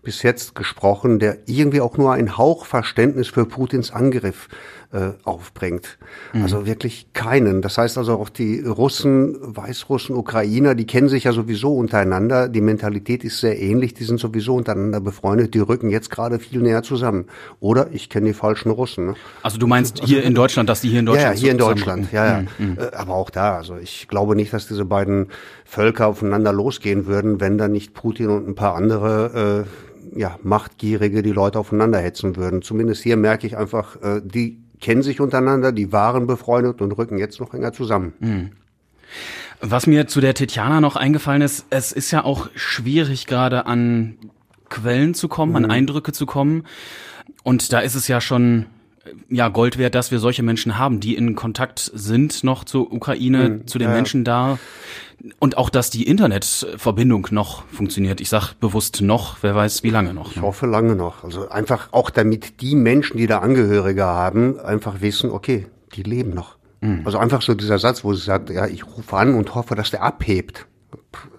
bis 0.07 0.23
jetzt 0.23 0.55
gesprochen, 0.55 1.19
der 1.19 1.39
irgendwie 1.47 1.81
auch 1.81 1.97
nur 1.97 2.13
ein 2.13 2.37
Hauch 2.37 2.65
Verständnis 2.65 3.27
für 3.27 3.45
Putins 3.45 3.91
Angriff 3.91 4.47
äh, 4.93 5.09
aufbringt. 5.25 5.97
Mhm. 6.31 6.43
Also 6.43 6.65
wirklich 6.65 7.11
keinen. 7.11 7.61
Das 7.61 7.77
heißt 7.77 7.97
also 7.97 8.13
auch 8.13 8.29
die 8.29 8.61
Russen, 8.61 9.35
Weißrussen, 9.41 10.15
Ukrainer, 10.15 10.75
die 10.75 10.87
kennen 10.87 11.09
sich 11.09 11.25
ja 11.25 11.33
sowieso 11.33 11.75
untereinander. 11.75 12.47
Die 12.47 12.61
Mentalität 12.61 13.25
ist 13.25 13.41
sehr 13.41 13.59
ähnlich. 13.59 13.95
Die 13.95 14.05
sind 14.05 14.17
sowieso 14.17 14.55
untereinander 14.55 15.01
befreundet. 15.01 15.53
Die 15.53 15.59
rücken 15.59 15.89
jetzt 15.89 16.09
gerade 16.09 16.39
viel 16.39 16.61
näher 16.61 16.83
zusammen. 16.83 17.25
Oder 17.59 17.87
ich 17.91 18.09
kenne 18.09 18.27
die 18.27 18.33
falschen 18.33 18.69
Russen. 18.69 19.07
Ne? 19.07 19.15
Also 19.43 19.57
du 19.57 19.67
meinst 19.67 20.01
hier 20.05 20.23
in 20.23 20.33
Deutschland, 20.33 20.69
dass 20.69 20.79
die 20.79 20.87
hier 20.87 21.01
in 21.01 21.05
Deutschland 21.05 21.35
Ja, 21.35 21.41
hier 21.41 21.51
in 21.51 21.57
Deutschland. 21.57 22.11
Ja, 22.13 22.25
ja. 22.25 22.45
Mhm. 22.57 22.77
Äh, 22.79 22.95
aber 22.95 23.15
auch 23.15 23.29
da. 23.29 23.57
Also 23.57 23.75
ich 23.75 24.07
glaube 24.07 24.37
nicht, 24.37 24.53
dass 24.53 24.69
diese 24.69 24.85
beiden 24.85 25.27
Völker 25.65 26.07
aufeinander 26.07 26.53
losgehen 26.53 27.07
würden, 27.07 27.41
wenn 27.41 27.57
da 27.57 27.67
nicht 27.67 27.93
Putin 27.93 28.29
und 28.29 28.47
ein 28.47 28.55
paar 28.55 28.75
andere 28.75 29.65
äh, 29.65 29.87
ja, 30.17 30.37
Machtgierige 30.43 31.23
die 31.23 31.31
Leute 31.31 31.59
aufeinander 31.59 31.99
hetzen 31.99 32.35
würden. 32.35 32.61
Zumindest 32.61 33.03
hier 33.03 33.17
merke 33.17 33.47
ich 33.47 33.57
einfach, 33.57 34.01
äh, 34.01 34.21
die 34.23 34.59
kennen 34.79 35.01
sich 35.01 35.21
untereinander, 35.21 35.71
die 35.71 35.91
waren 35.91 36.27
befreundet 36.27 36.81
und 36.81 36.91
rücken 36.91 37.17
jetzt 37.17 37.39
noch 37.39 37.53
enger 37.53 37.73
zusammen. 37.73 38.13
Mhm. 38.19 38.51
Was 39.61 39.87
mir 39.87 40.07
zu 40.07 40.21
der 40.21 40.33
Tetjana 40.33 40.81
noch 40.81 40.95
eingefallen 40.95 41.41
ist, 41.41 41.65
es 41.69 41.91
ist 41.91 42.11
ja 42.11 42.23
auch 42.23 42.49
schwierig 42.53 43.25
gerade 43.25 43.65
an 43.65 44.17
Quellen 44.69 45.13
zu 45.13 45.27
kommen, 45.27 45.51
mhm. 45.51 45.55
an 45.57 45.71
Eindrücke 45.71 46.11
zu 46.11 46.25
kommen. 46.25 46.65
Und 47.43 47.73
da 47.73 47.79
ist 47.79 47.95
es 47.95 48.07
ja 48.07 48.21
schon 48.21 48.67
ja 49.29 49.49
Gold 49.49 49.77
wert, 49.77 49.95
dass 49.95 50.11
wir 50.11 50.19
solche 50.19 50.43
Menschen 50.43 50.77
haben, 50.77 50.99
die 50.99 51.15
in 51.15 51.35
Kontakt 51.35 51.91
sind 51.93 52.43
noch 52.43 52.63
zur 52.63 52.91
Ukraine, 52.91 53.49
mhm. 53.49 53.67
zu 53.67 53.77
den 53.77 53.89
ja. 53.89 53.93
Menschen 53.93 54.23
da. 54.23 54.59
Und 55.39 55.57
auch, 55.57 55.69
dass 55.69 55.89
die 55.89 56.07
Internetverbindung 56.07 57.27
noch 57.31 57.65
funktioniert. 57.67 58.21
Ich 58.21 58.29
sag 58.29 58.53
bewusst 58.53 59.01
noch, 59.01 59.37
wer 59.41 59.55
weiß, 59.55 59.81
wie 59.83 59.89
lange 59.89 60.13
noch. 60.13 60.31
Ich 60.31 60.41
hoffe 60.41 60.67
lange 60.67 60.95
noch. 60.95 61.23
Also 61.23 61.49
einfach 61.49 61.89
auch 61.91 62.11
damit 62.11 62.61
die 62.61 62.75
Menschen, 62.75 63.17
die 63.17 63.25
da 63.25 63.39
Angehörige 63.39 64.05
haben, 64.05 64.59
einfach 64.59 65.01
wissen, 65.01 65.31
okay, 65.31 65.65
die 65.95 66.03
leben 66.03 66.33
noch. 66.33 66.57
Mhm. 66.81 67.01
Also 67.05 67.17
einfach 67.17 67.41
so 67.41 67.55
dieser 67.55 67.79
Satz, 67.79 68.03
wo 68.03 68.13
sie 68.13 68.23
sagt, 68.23 68.49
ja, 68.51 68.67
ich 68.67 68.85
rufe 68.85 69.15
an 69.17 69.33
und 69.33 69.55
hoffe, 69.55 69.75
dass 69.75 69.89
der 69.89 70.03
abhebt. 70.03 70.67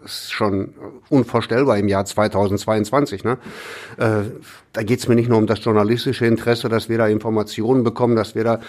Ist 0.05 0.33
schon 0.33 0.75
unvorstellbar 1.09 1.79
im 1.79 1.89
Jahr 1.89 2.05
2022. 2.05 3.25
Ne? 3.25 3.39
Äh, 3.97 4.31
da 4.73 4.83
geht 4.83 5.01
es 5.01 5.09
mir 5.09 5.15
nicht 5.15 5.29
nur 5.29 5.39
um 5.39 5.47
das 5.47 5.65
journalistische 5.65 6.27
Interesse, 6.27 6.69
dass 6.69 6.89
wir 6.89 6.99
da 6.99 7.09
Informationen 7.09 7.85
bekommen, 7.85 8.17
dass 8.17 8.35
wir 8.35 8.45
da 8.45 8.61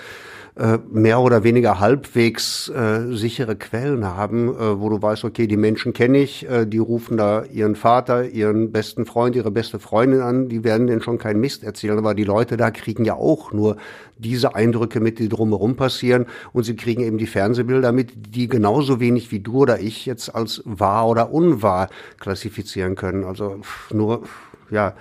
mehr 0.92 1.20
oder 1.20 1.44
weniger 1.44 1.80
halbwegs 1.80 2.70
äh, 2.70 3.14
sichere 3.16 3.56
Quellen 3.56 4.06
haben, 4.06 4.50
äh, 4.50 4.80
wo 4.80 4.90
du 4.90 5.02
weißt, 5.02 5.24
okay, 5.24 5.48
die 5.48 5.58
Menschen 5.58 5.94
kenne 5.94 6.18
ich, 6.18 6.50
äh, 6.50 6.66
die 6.66 6.80
rufen 6.80 7.18
da 7.18 7.44
ihren 7.44 7.76
Vater, 7.76 8.28
ihren 8.28 8.72
besten 8.72 9.06
Freund, 9.06 9.36
ihre 9.36 9.52
beste 9.52 9.80
Freundin 9.80 10.22
an, 10.22 10.50
die 10.50 10.64
werden 10.64 10.88
denen 10.88 11.02
schon 11.02 11.18
keinen 11.18 11.40
Mist 11.40 11.64
erzählen, 11.64 11.98
aber 11.98 12.14
die 12.14 12.24
Leute 12.24 12.58
da 12.58 12.72
kriegen 12.72 13.06
ja 13.06 13.16
auch 13.16 13.54
nur 13.54 13.78
diese 14.18 14.56
Eindrücke 14.56 15.00
mit, 15.00 15.20
die 15.20 15.30
drumherum 15.30 15.76
passieren 15.76 16.26
und 16.52 16.64
sie 16.64 16.76
kriegen 16.76 17.02
eben 17.04 17.18
die 17.18 17.28
Fernsehbilder 17.28 17.92
mit, 17.92 18.36
die 18.36 18.48
genauso 18.48 19.00
wenig 19.00 19.32
wie 19.32 19.40
du 19.40 19.60
oder 19.60 19.80
ich 19.80 20.06
jetzt 20.06 20.36
als 20.36 20.62
wahr 20.66 21.08
oder 21.08 21.32
unwahr 21.32 21.90
klassifizieren 22.20 22.96
können. 22.96 23.24
Also 23.24 23.62
nur, 23.92 24.24
ja, 24.70 24.94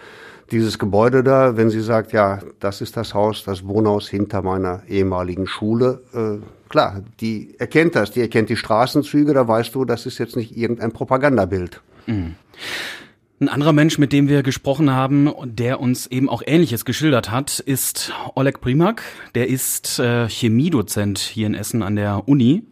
dieses 0.51 0.79
Gebäude 0.79 1.23
da, 1.23 1.57
wenn 1.57 1.71
sie 1.71 1.81
sagt, 1.81 2.13
ja, 2.13 2.41
das 2.61 2.81
ist 2.81 2.97
das 2.97 3.15
Haus, 3.15 3.45
das 3.45 3.67
Wohnhaus 3.67 4.09
hinter 4.09 4.43
meiner 4.43 4.83
ehemaligen 4.89 5.47
Schule, 5.47 6.03
äh, 6.15 6.45
klar, 6.69 7.03
die 7.21 7.55
erkennt 7.59 7.95
das, 7.95 8.11
die 8.11 8.21
erkennt 8.21 8.49
die 8.49 8.57
Straßenzüge, 8.57 9.35
da 9.35 9.47
weißt 9.47 9.75
du, 9.75 9.85
das 9.85 10.07
ist 10.07 10.19
jetzt 10.19 10.37
nicht 10.37 10.57
irgendein 10.57 10.93
Propagandabild. 10.93 11.81
Mhm. 12.07 12.35
Ein 13.41 13.49
anderer 13.49 13.73
Mensch, 13.73 13.99
mit 13.99 14.13
dem 14.13 14.29
wir 14.29 14.43
gesprochen 14.43 14.91
haben, 14.91 15.33
der 15.45 15.79
uns 15.79 16.09
eben 16.09 16.29
auch 16.29 16.43
Ähnliches 16.45 16.85
geschildert 16.85 17.31
hat, 17.31 17.61
ist 17.61 18.13
Oleg 18.35 18.61
Primak. 18.61 19.03
Der 19.37 19.49
ist 19.49 20.01
äh, 20.01 20.29
Chemiedozent 20.29 21.21
hier 21.21 21.47
in 21.47 21.55
Essen 21.55 21.85
an 21.85 21.95
der 21.95 22.27
Uni. 22.27 22.65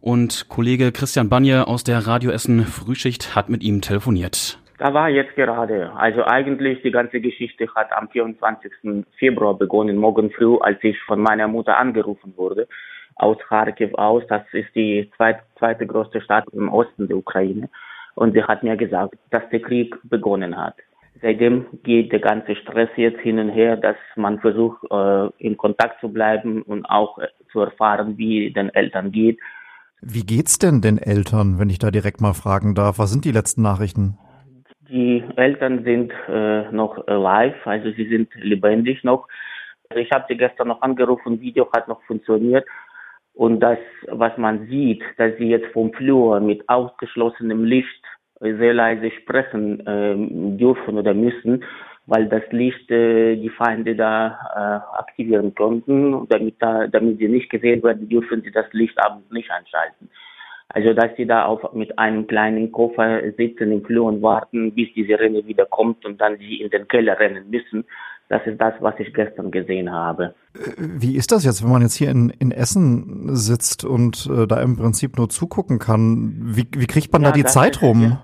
Und 0.00 0.48
Kollege 0.48 0.92
Christian 0.92 1.28
Banje 1.28 1.66
aus 1.66 1.84
der 1.84 2.06
Radio 2.06 2.30
Essen 2.30 2.64
Frühschicht 2.64 3.34
hat 3.34 3.50
mit 3.50 3.62
ihm 3.62 3.82
telefoniert. 3.82 4.58
Da 4.78 4.94
war 4.94 5.08
jetzt 5.08 5.34
gerade. 5.34 5.92
Also 5.96 6.24
eigentlich 6.24 6.82
die 6.82 6.92
ganze 6.92 7.20
Geschichte 7.20 7.66
hat 7.74 7.92
am 7.92 8.08
24. 8.08 8.72
Februar 9.18 9.54
begonnen, 9.54 9.96
morgen 9.96 10.30
früh, 10.30 10.56
als 10.58 10.78
ich 10.82 10.96
von 11.02 11.20
meiner 11.20 11.48
Mutter 11.48 11.76
angerufen 11.76 12.32
wurde, 12.36 12.68
aus 13.16 13.36
Kharkiv 13.48 13.92
aus. 13.94 14.22
Das 14.28 14.42
ist 14.52 14.72
die 14.76 15.10
zweit, 15.16 15.40
zweite 15.58 15.84
größte 15.84 16.20
Stadt 16.20 16.46
im 16.52 16.68
Osten 16.68 17.08
der 17.08 17.16
Ukraine. 17.16 17.68
Und 18.14 18.34
sie 18.34 18.42
hat 18.44 18.62
mir 18.62 18.76
gesagt, 18.76 19.16
dass 19.30 19.42
der 19.50 19.60
Krieg 19.60 19.96
begonnen 20.04 20.56
hat. 20.56 20.74
Seitdem 21.20 21.66
geht 21.82 22.12
der 22.12 22.20
ganze 22.20 22.54
Stress 22.54 22.90
jetzt 22.94 23.20
hin 23.20 23.40
und 23.40 23.48
her, 23.48 23.76
dass 23.76 23.96
man 24.14 24.38
versucht, 24.38 24.78
äh, 24.92 25.26
in 25.38 25.56
Kontakt 25.56 26.00
zu 26.00 26.08
bleiben 26.08 26.62
und 26.62 26.84
auch 26.84 27.18
äh, 27.18 27.26
zu 27.50 27.60
erfahren, 27.60 28.16
wie 28.16 28.52
den 28.52 28.68
Eltern 28.68 29.10
geht. 29.10 29.40
Wie 30.00 30.24
geht's 30.24 30.58
denn 30.58 30.80
den 30.80 30.98
Eltern, 30.98 31.58
wenn 31.58 31.70
ich 31.70 31.80
da 31.80 31.90
direkt 31.90 32.20
mal 32.20 32.34
fragen 32.34 32.76
darf? 32.76 33.00
Was 33.00 33.10
sind 33.10 33.24
die 33.24 33.32
letzten 33.32 33.62
Nachrichten? 33.62 34.16
Die 34.90 35.22
Eltern 35.36 35.84
sind 35.84 36.12
äh, 36.28 36.70
noch 36.72 37.06
live, 37.06 37.66
also 37.66 37.90
sie 37.90 38.08
sind 38.08 38.34
lebendig 38.36 39.04
noch. 39.04 39.28
Also 39.90 40.02
ich 40.02 40.10
habe 40.12 40.24
sie 40.28 40.36
gestern 40.36 40.68
noch 40.68 40.80
angerufen, 40.82 41.40
Video 41.40 41.70
hat 41.72 41.88
noch 41.88 42.02
funktioniert. 42.04 42.66
Und 43.34 43.60
das, 43.60 43.78
was 44.08 44.36
man 44.36 44.66
sieht, 44.66 45.02
dass 45.16 45.36
sie 45.36 45.48
jetzt 45.48 45.72
vom 45.72 45.92
Flur 45.92 46.40
mit 46.40 46.68
ausgeschlossenem 46.68 47.64
Licht 47.64 48.04
sehr 48.40 48.74
leise 48.74 49.10
sprechen 49.10 49.86
äh, 49.86 50.56
dürfen 50.56 50.98
oder 50.98 51.14
müssen, 51.14 51.64
weil 52.06 52.26
das 52.28 52.42
Licht 52.50 52.90
äh, 52.90 53.36
die 53.36 53.50
Feinde 53.50 53.94
da 53.94 54.38
äh, 54.56 54.98
aktivieren 54.98 55.54
konnten. 55.54 56.26
Damit, 56.28 56.56
da, 56.60 56.86
damit 56.86 57.18
sie 57.18 57.28
nicht 57.28 57.50
gesehen 57.50 57.82
werden, 57.82 58.08
dürfen 58.08 58.42
sie 58.42 58.50
das 58.50 58.66
Licht 58.72 58.98
abends 58.98 59.30
nicht 59.30 59.50
anschalten. 59.50 60.10
Also 60.70 60.92
dass 60.92 61.10
sie 61.16 61.26
da 61.26 61.46
auf, 61.46 61.72
mit 61.72 61.98
einem 61.98 62.26
kleinen 62.26 62.72
Koffer 62.72 63.22
sitzen 63.36 63.72
im 63.72 63.84
Flur 63.84 64.06
und 64.06 64.22
warten, 64.22 64.74
bis 64.74 64.92
die 64.94 65.04
Sirene 65.04 65.46
wieder 65.46 65.64
kommt 65.64 66.04
und 66.04 66.20
dann 66.20 66.36
sie 66.38 66.60
in 66.60 66.70
den 66.70 66.86
Keller 66.88 67.18
rennen 67.18 67.48
müssen. 67.50 67.84
Das 68.28 68.46
ist 68.46 68.60
das, 68.60 68.74
was 68.80 68.94
ich 68.98 69.14
gestern 69.14 69.50
gesehen 69.50 69.90
habe. 69.90 70.34
Wie 70.76 71.16
ist 71.16 71.32
das 71.32 71.46
jetzt, 71.46 71.64
wenn 71.64 71.70
man 71.70 71.80
jetzt 71.80 71.94
hier 71.96 72.10
in, 72.10 72.28
in 72.28 72.50
Essen 72.50 73.34
sitzt 73.34 73.86
und 73.86 74.28
äh, 74.30 74.46
da 74.46 74.60
im 74.60 74.76
Prinzip 74.76 75.16
nur 75.16 75.30
zugucken 75.30 75.78
kann? 75.78 76.34
Wie, 76.42 76.68
wie 76.76 76.86
kriegt 76.86 77.10
man 77.12 77.22
ja, 77.22 77.28
da 77.28 77.34
die 77.34 77.44
Zeit 77.44 77.76
ist, 77.76 77.82
rum? 77.82 78.18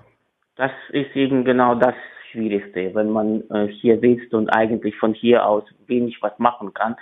Das 0.57 0.71
ist 0.91 1.15
eben 1.15 1.43
genau 1.43 1.73
das 1.73 1.95
Schwierigste, 2.31 2.93
wenn 2.93 3.09
man 3.09 3.41
äh, 3.49 3.67
hier 3.67 3.99
sitzt 3.99 4.35
und 4.35 4.49
eigentlich 4.49 4.95
von 4.97 5.15
hier 5.15 5.47
aus 5.47 5.63
wenig 5.87 6.19
was 6.21 6.37
machen 6.37 6.73
kann. 6.75 6.95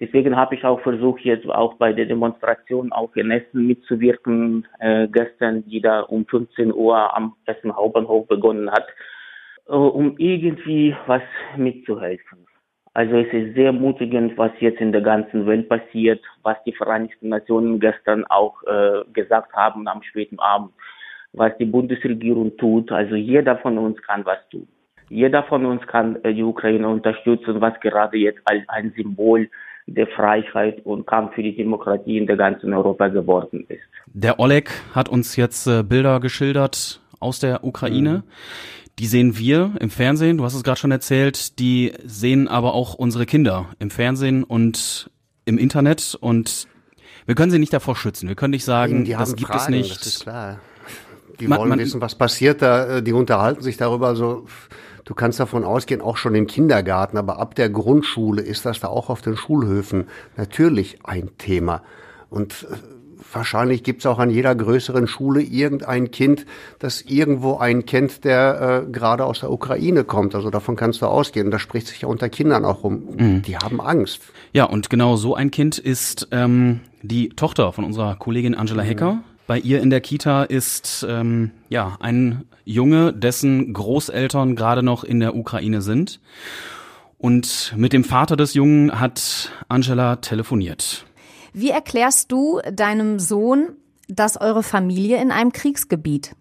Deswegen 0.00 0.34
habe 0.34 0.54
ich 0.54 0.64
auch 0.64 0.80
versucht, 0.80 1.20
jetzt 1.20 1.46
auch 1.46 1.74
bei 1.74 1.92
der 1.92 2.06
Demonstration 2.06 2.90
auch 2.90 3.14
in 3.16 3.30
Essen 3.30 3.66
mitzuwirken, 3.66 4.66
äh, 4.78 5.06
gestern, 5.08 5.62
die 5.66 5.82
da 5.82 6.00
um 6.00 6.24
15 6.26 6.72
Uhr 6.72 7.14
am 7.14 7.34
Essen 7.44 7.76
Hauptbahnhof 7.76 8.26
begonnen 8.26 8.70
hat, 8.70 8.86
äh, 9.68 9.72
um 9.72 10.16
irgendwie 10.16 10.96
was 11.06 11.22
mitzuhelfen. 11.56 12.46
Also 12.94 13.16
es 13.18 13.32
ist 13.32 13.54
sehr 13.54 13.72
mutigend, 13.72 14.36
was 14.38 14.50
jetzt 14.58 14.80
in 14.80 14.90
der 14.90 15.02
ganzen 15.02 15.46
Welt 15.46 15.68
passiert, 15.68 16.20
was 16.42 16.56
die 16.64 16.72
Vereinigten 16.72 17.28
Nationen 17.28 17.78
gestern 17.78 18.24
auch 18.24 18.62
äh, 18.64 19.04
gesagt 19.12 19.52
haben 19.52 19.86
am 19.86 20.02
späten 20.02 20.38
Abend, 20.40 20.72
was 21.34 21.56
die 21.58 21.66
Bundesregierung 21.66 22.56
tut. 22.56 22.90
Also 22.90 23.14
jeder 23.14 23.58
von 23.58 23.76
uns 23.76 24.00
kann 24.02 24.24
was 24.24 24.38
tun. 24.48 24.66
Jeder 25.10 25.42
von 25.44 25.66
uns 25.66 25.86
kann 25.86 26.16
äh, 26.24 26.32
die 26.32 26.42
Ukraine 26.42 26.88
unterstützen, 26.88 27.60
was 27.60 27.78
gerade 27.80 28.16
jetzt 28.16 28.40
als 28.44 28.66
ein 28.68 28.92
Symbol 28.96 29.48
der 29.94 30.06
Freiheit 30.06 30.84
und 30.84 31.06
Kampf 31.06 31.34
für 31.34 31.42
die 31.42 31.56
Demokratie 31.56 32.16
in 32.16 32.26
der 32.26 32.36
ganzen 32.36 32.72
Europa 32.72 33.08
geworden 33.08 33.66
ist. 33.68 33.80
Der 34.06 34.38
Oleg 34.38 34.70
hat 34.94 35.08
uns 35.08 35.36
jetzt 35.36 35.66
äh, 35.66 35.82
Bilder 35.82 36.20
geschildert 36.20 37.00
aus 37.18 37.40
der 37.40 37.64
Ukraine. 37.64 38.18
Mhm. 38.18 38.22
Die 38.98 39.06
sehen 39.06 39.38
wir 39.38 39.72
im 39.80 39.90
Fernsehen, 39.90 40.38
du 40.38 40.44
hast 40.44 40.54
es 40.54 40.62
gerade 40.62 40.78
schon 40.78 40.90
erzählt, 40.90 41.58
die 41.58 41.92
sehen 42.04 42.48
aber 42.48 42.74
auch 42.74 42.94
unsere 42.94 43.26
Kinder 43.26 43.66
im 43.78 43.90
Fernsehen 43.90 44.44
und 44.44 45.10
im 45.44 45.58
Internet 45.58 46.16
und 46.20 46.68
wir 47.26 47.34
können 47.34 47.50
sie 47.50 47.58
nicht 47.58 47.72
davor 47.72 47.96
schützen. 47.96 48.28
Wir 48.28 48.36
können 48.36 48.52
nicht 48.52 48.64
sagen, 48.64 49.04
die 49.04 49.12
das 49.12 49.34
gibt 49.36 49.48
Fragen, 49.48 49.62
es 49.62 49.68
nicht. 49.68 50.00
Das 50.00 50.06
ist 50.06 50.22
klar. 50.22 50.60
Die 51.38 51.48
man, 51.48 51.58
wollen 51.58 51.70
man, 51.70 51.78
wissen, 51.78 52.00
was 52.00 52.14
passiert 52.14 52.60
da. 52.62 52.98
Äh, 52.98 53.02
die 53.02 53.12
unterhalten 53.12 53.62
sich 53.62 53.76
darüber. 53.76 54.08
Also 54.08 54.46
Du 55.04 55.14
kannst 55.14 55.40
davon 55.40 55.64
ausgehen, 55.64 56.00
auch 56.00 56.16
schon 56.16 56.34
im 56.34 56.46
Kindergarten, 56.46 57.16
aber 57.16 57.38
ab 57.38 57.54
der 57.54 57.70
Grundschule 57.70 58.42
ist 58.42 58.66
das 58.66 58.80
da 58.80 58.88
auch 58.88 59.10
auf 59.10 59.22
den 59.22 59.36
Schulhöfen 59.36 60.08
natürlich 60.36 60.98
ein 61.04 61.30
Thema. 61.38 61.82
Und 62.28 62.66
äh, 62.70 62.76
wahrscheinlich 63.32 63.82
gibt 63.82 64.00
es 64.00 64.06
auch 64.06 64.18
an 64.18 64.30
jeder 64.30 64.54
größeren 64.54 65.06
Schule 65.06 65.42
irgendein 65.42 66.10
Kind, 66.10 66.46
das 66.78 67.02
irgendwo 67.02 67.56
einen 67.56 67.86
kennt, 67.86 68.24
der 68.24 68.84
äh, 68.86 68.90
gerade 68.90 69.24
aus 69.24 69.40
der 69.40 69.50
Ukraine 69.50 70.04
kommt. 70.04 70.34
Also 70.34 70.50
davon 70.50 70.76
kannst 70.76 71.02
du 71.02 71.06
ausgehen. 71.06 71.46
Und 71.46 71.50
das 71.50 71.62
spricht 71.62 71.86
sich 71.86 72.02
ja 72.02 72.08
unter 72.08 72.28
Kindern 72.28 72.64
auch 72.64 72.84
rum. 72.84 73.02
Mhm. 73.16 73.42
Die 73.42 73.56
haben 73.56 73.80
Angst. 73.80 74.20
Ja, 74.52 74.64
und 74.64 74.90
genau 74.90 75.16
so 75.16 75.34
ein 75.34 75.50
Kind 75.50 75.78
ist 75.78 76.28
ähm, 76.30 76.80
die 77.02 77.30
Tochter 77.30 77.72
von 77.72 77.84
unserer 77.84 78.16
Kollegin 78.16 78.54
Angela 78.54 78.82
Hecker. 78.82 79.14
Mhm. 79.14 79.24
Bei 79.50 79.58
ihr 79.58 79.82
in 79.82 79.90
der 79.90 80.00
Kita 80.00 80.44
ist 80.44 81.04
ähm, 81.10 81.50
ja 81.68 81.96
ein 81.98 82.44
Junge, 82.64 83.12
dessen 83.12 83.72
Großeltern 83.72 84.54
gerade 84.54 84.84
noch 84.84 85.02
in 85.02 85.18
der 85.18 85.34
Ukraine 85.34 85.80
sind. 85.80 86.20
Und 87.18 87.74
mit 87.76 87.92
dem 87.92 88.04
Vater 88.04 88.36
des 88.36 88.54
Jungen 88.54 89.00
hat 89.00 89.50
Angela 89.68 90.14
telefoniert. 90.14 91.04
Wie 91.52 91.70
erklärst 91.70 92.30
du 92.30 92.60
deinem 92.72 93.18
Sohn, 93.18 93.70
dass 94.08 94.40
eure 94.40 94.62
Familie 94.62 95.20
in 95.20 95.32
einem 95.32 95.50
Kriegsgebiet 95.50 96.36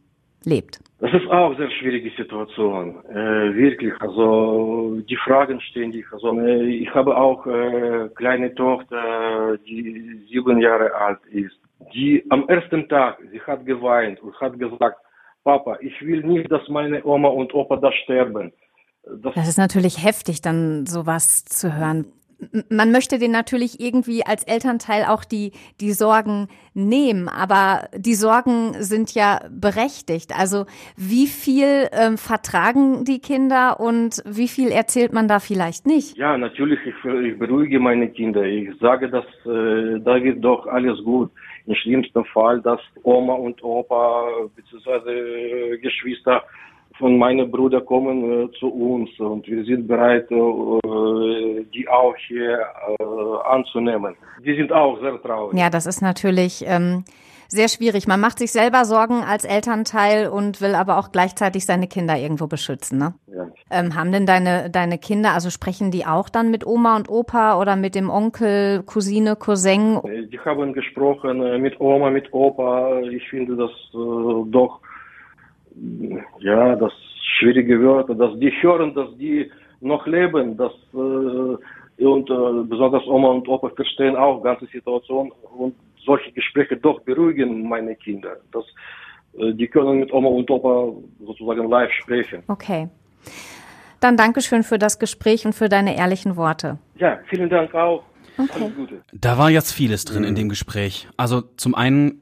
lebt? 0.46 0.80
Das 1.00 1.12
ist 1.12 1.28
auch 1.32 1.48
eine 1.48 1.58
sehr 1.58 1.72
schwierige 1.72 2.12
Situation, 2.16 3.04
äh, 3.10 3.56
wirklich. 3.56 3.94
Also 4.02 5.00
die 5.10 5.18
Fragen 5.18 5.60
stehen 5.62 5.92
dich. 5.92 6.06
Also 6.12 6.40
äh, 6.40 6.62
ich 6.66 6.94
habe 6.94 7.18
auch 7.18 7.48
äh, 7.48 8.10
kleine 8.14 8.54
Tochter, 8.54 9.58
die 9.66 10.28
sieben 10.30 10.62
Jahre 10.62 10.94
alt 10.94 11.26
ist 11.32 11.60
die 11.94 12.26
am 12.30 12.48
ersten 12.48 12.88
Tag, 12.90 13.20
sie 13.32 13.42
hat 13.42 13.66
geweint 13.66 14.22
und 14.22 14.40
hat 14.40 14.58
gesagt, 14.60 14.98
Papa, 15.44 15.78
ich 15.82 16.02
will 16.02 16.24
nicht, 16.24 16.52
dass 16.52 16.68
meine 16.68 17.04
Oma 17.06 17.30
und 17.30 17.54
Opa 17.54 17.78
da 17.78 17.92
sterben. 17.92 18.52
Das, 19.04 19.34
das 19.34 19.48
ist 19.48 19.58
natürlich 19.58 20.04
heftig, 20.04 20.42
dann 20.42 20.86
sowas 20.86 21.46
zu 21.46 21.76
hören 21.76 22.06
man 22.70 22.92
möchte 22.92 23.20
den 23.20 23.32
natürlich 23.32 23.80
irgendwie 23.80 24.26
als 24.26 24.44
Elternteil 24.44 25.06
auch 25.06 25.24
die, 25.24 25.52
die 25.82 25.92
Sorgen 25.92 26.48
nehmen, 26.74 27.28
aber 27.28 27.90
die 27.96 28.14
Sorgen 28.14 28.74
sind 28.80 29.14
ja 29.14 29.40
berechtigt. 29.52 30.32
Also 30.38 30.66
wie 30.96 31.28
viel 31.28 31.88
ähm, 31.92 32.18
vertragen 32.18 33.04
die 33.04 33.20
Kinder 33.20 33.80
und 33.80 34.22
wie 34.26 34.48
viel 34.48 34.70
erzählt 34.70 35.14
man 35.14 35.28
da 35.28 35.40
vielleicht 35.40 35.86
nicht? 35.86 36.18
Ja, 36.18 36.38
natürlich, 36.38 36.80
ich, 36.86 37.06
ich 37.06 37.38
beruhige 37.38 37.80
meine 37.80 38.10
Kinder. 38.10 38.44
Ich 38.44 38.70
sage, 38.80 39.10
dass 39.10 39.26
äh, 39.46 40.00
da 40.00 40.24
wird 40.24 40.44
doch 40.44 40.66
alles 40.68 41.04
gut. 41.04 41.32
Im 41.66 41.76
schlimmsten 41.76 42.26
Fall, 42.26 42.62
dass 42.62 42.80
Oma 43.04 43.34
und 43.34 43.64
Opa 43.64 44.26
bzw. 44.56 45.74
Äh, 45.74 45.78
Geschwister 45.78 46.44
von 47.00 47.18
meinen 47.18 47.50
Brüdern 47.50 47.86
kommen 47.86 48.44
äh, 48.44 48.52
zu 48.60 48.68
uns 48.68 49.10
und 49.20 49.48
wir 49.48 49.64
sind 49.64 49.88
bereit, 49.88 50.30
äh, 50.32 51.66
die 51.74 51.88
auch 51.88 52.16
hier 52.28 52.60
äh, 52.60 53.48
anzunehmen. 53.48 54.16
Die 54.44 54.56
sind 54.56 54.72
auch 54.72 55.00
sehr 55.00 55.22
traurig. 55.22 55.58
Ja, 55.58 55.70
das 55.70 55.86
ist 55.86 56.02
natürlich 56.02 56.64
ähm, 56.68 57.06
sehr 57.50 57.68
schwierig. 57.68 58.08
Man 58.08 58.22
macht 58.22 58.40
sich 58.40 58.52
selber 58.52 58.86
Sorgen 58.86 59.24
als 59.24 59.44
Elternteil 59.44 60.30
und 60.30 60.62
will 60.62 60.76
aber 60.76 60.98
auch 60.98 61.12
gleichzeitig 61.12 61.66
seine 61.66 61.88
Kinder 61.88 62.16
irgendwo 62.16 62.48
beschützen. 62.48 63.00
Ne? 63.00 63.14
Ja. 63.28 63.48
Ähm, 63.72 63.96
haben 63.96 64.12
denn 64.12 64.26
deine, 64.26 64.70
deine 64.70 64.98
Kinder, 64.98 65.34
also 65.34 65.50
sprechen 65.50 65.92
die 65.92 66.06
auch 66.06 66.30
dann 66.30 66.52
mit 66.52 66.66
Oma 66.66 66.96
und 66.96 67.10
Opa 67.10 67.60
oder 67.60 67.76
mit 67.76 67.96
dem 67.96 68.10
Onkel, 68.10 68.84
Cousine, 68.84 69.36
Cousin? 69.36 70.00
Äh, 70.04 70.28
die 70.28 70.40
haben 70.40 70.74
gesprochen 70.74 71.42
äh, 71.42 71.58
mit 71.58 71.80
Oma, 71.80 72.10
mit 72.12 72.32
Opa. 72.32 73.00
Ich 73.02 73.28
finde 73.30 73.56
das 73.56 73.72
äh, 73.94 74.52
doch 74.52 74.80
ja, 76.40 76.76
das 76.76 76.94
schwierige 77.38 77.82
Wörter, 77.82 78.16
dass 78.16 78.38
die 78.40 78.52
hören, 78.62 78.94
dass 78.94 79.16
die 79.18 79.50
noch 79.82 80.06
leben, 80.06 80.58
dass 80.58 80.74
äh, 80.94 82.06
und 82.06 82.30
äh, 82.30 82.64
besonders 82.64 83.06
Oma 83.08 83.30
und 83.30 83.48
Opa 83.48 83.70
verstehen 83.70 84.16
auch 84.16 84.42
ganze 84.42 84.66
Situation 84.68 85.32
und 85.58 85.76
solche 86.06 86.32
Gespräche 86.32 86.78
doch 86.78 87.02
beruhigen 87.02 87.68
meine 87.68 87.96
Kinder. 87.96 88.38
Dass, 88.52 88.66
äh, 89.38 89.54
die 89.54 89.68
können 89.68 90.00
mit 90.00 90.14
Oma 90.14 90.30
und 90.30 90.50
Opa 90.50 90.94
sozusagen 91.26 91.70
live 91.70 91.92
sprechen. 91.92 92.44
Okay. 92.48 92.90
Dann 94.00 94.16
Dankeschön 94.16 94.64
für 94.64 94.78
das 94.78 95.00
Gespräch 95.00 95.46
und 95.46 95.54
für 95.54 95.68
deine 95.68 95.98
ehrlichen 95.98 96.36
Worte. 96.38 96.78
Ja, 96.96 97.20
vielen 97.28 97.50
Dank 97.50 97.74
auch. 97.74 98.04
Okay. 98.38 98.72
Da 99.12 99.38
war 99.38 99.50
jetzt 99.50 99.74
vieles 99.74 100.06
drin 100.06 100.22
mhm. 100.22 100.30
in 100.30 100.36
dem 100.36 100.50
Gespräch. 100.50 101.10
Also 101.18 101.42
zum 101.58 101.76
einen 101.76 102.22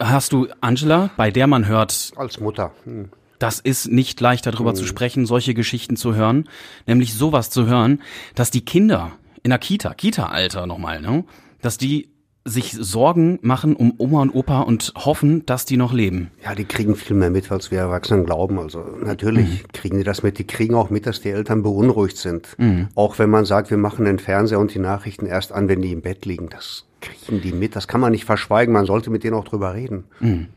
hast 0.00 0.32
du 0.32 0.48
Angela, 0.60 1.10
bei 1.16 1.30
der 1.30 1.46
man 1.46 1.66
hört. 1.66 2.12
Als 2.16 2.40
Mutter. 2.40 2.72
Hm. 2.84 3.10
Das 3.38 3.60
ist 3.60 3.90
nicht 3.90 4.20
leicht 4.20 4.46
darüber 4.46 4.70
hm. 4.70 4.76
zu 4.76 4.84
sprechen, 4.84 5.26
solche 5.26 5.54
Geschichten 5.54 5.96
zu 5.96 6.14
hören, 6.14 6.48
nämlich 6.86 7.14
sowas 7.14 7.50
zu 7.50 7.66
hören, 7.66 8.00
dass 8.34 8.50
die 8.50 8.64
Kinder 8.64 9.12
in 9.42 9.50
der 9.50 9.58
Kita, 9.58 9.94
Kita-Alter 9.94 10.66
nochmal, 10.66 11.00
ne, 11.00 11.24
dass 11.60 11.78
die 11.78 12.08
sich 12.44 12.72
Sorgen 12.72 13.38
machen 13.42 13.76
um 13.76 13.94
Oma 13.98 14.22
und 14.22 14.34
Opa 14.34 14.62
und 14.62 14.92
hoffen, 14.96 15.46
dass 15.46 15.64
die 15.64 15.76
noch 15.76 15.92
leben. 15.92 16.30
Ja, 16.44 16.54
die 16.54 16.64
kriegen 16.64 16.96
viel 16.96 17.16
mehr 17.16 17.30
mit, 17.30 17.50
als 17.52 17.70
wir 17.70 17.78
Erwachsenen 17.78 18.26
glauben. 18.26 18.58
Also 18.58 18.84
natürlich 19.02 19.62
mhm. 19.62 19.72
kriegen 19.72 19.98
die 19.98 20.04
das 20.04 20.22
mit. 20.22 20.38
Die 20.38 20.46
kriegen 20.46 20.74
auch 20.74 20.90
mit, 20.90 21.06
dass 21.06 21.20
die 21.20 21.30
Eltern 21.30 21.62
beunruhigt 21.62 22.16
sind. 22.16 22.48
Mhm. 22.58 22.88
Auch 22.94 23.18
wenn 23.18 23.30
man 23.30 23.44
sagt, 23.44 23.70
wir 23.70 23.78
machen 23.78 24.04
den 24.04 24.18
Fernseher 24.18 24.58
und 24.58 24.74
die 24.74 24.80
Nachrichten 24.80 25.26
erst 25.26 25.52
an, 25.52 25.68
wenn 25.68 25.82
die 25.82 25.92
im 25.92 26.02
Bett 26.02 26.26
liegen. 26.26 26.48
Das 26.48 26.84
kriegen 27.00 27.40
die 27.40 27.52
mit. 27.52 27.76
Das 27.76 27.86
kann 27.86 28.00
man 28.00 28.12
nicht 28.12 28.24
verschweigen. 28.24 28.72
Man 28.72 28.86
sollte 28.86 29.10
mit 29.10 29.22
denen 29.24 29.34
auch 29.34 29.44
drüber 29.44 29.74
reden. 29.74 30.04
Mhm. 30.20 30.48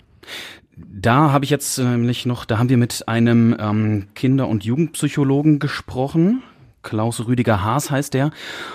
Da 0.78 1.32
habe 1.32 1.46
ich 1.46 1.52
jetzt 1.52 1.78
nämlich 1.78 2.26
noch, 2.26 2.44
da 2.46 2.58
haben 2.58 2.70
wir 2.70 2.78
mit 2.78 3.08
einem 3.08 3.56
ähm, 3.58 4.08
Kinder- 4.14 4.48
und 4.48 4.66
Jugendpsychologen 4.66 5.60
gesprochen. 5.60 6.44
Klaus 6.86 7.28
Rüdiger 7.28 7.64
Haas 7.64 7.92
heißt 7.92 8.14
der. 8.14 8.32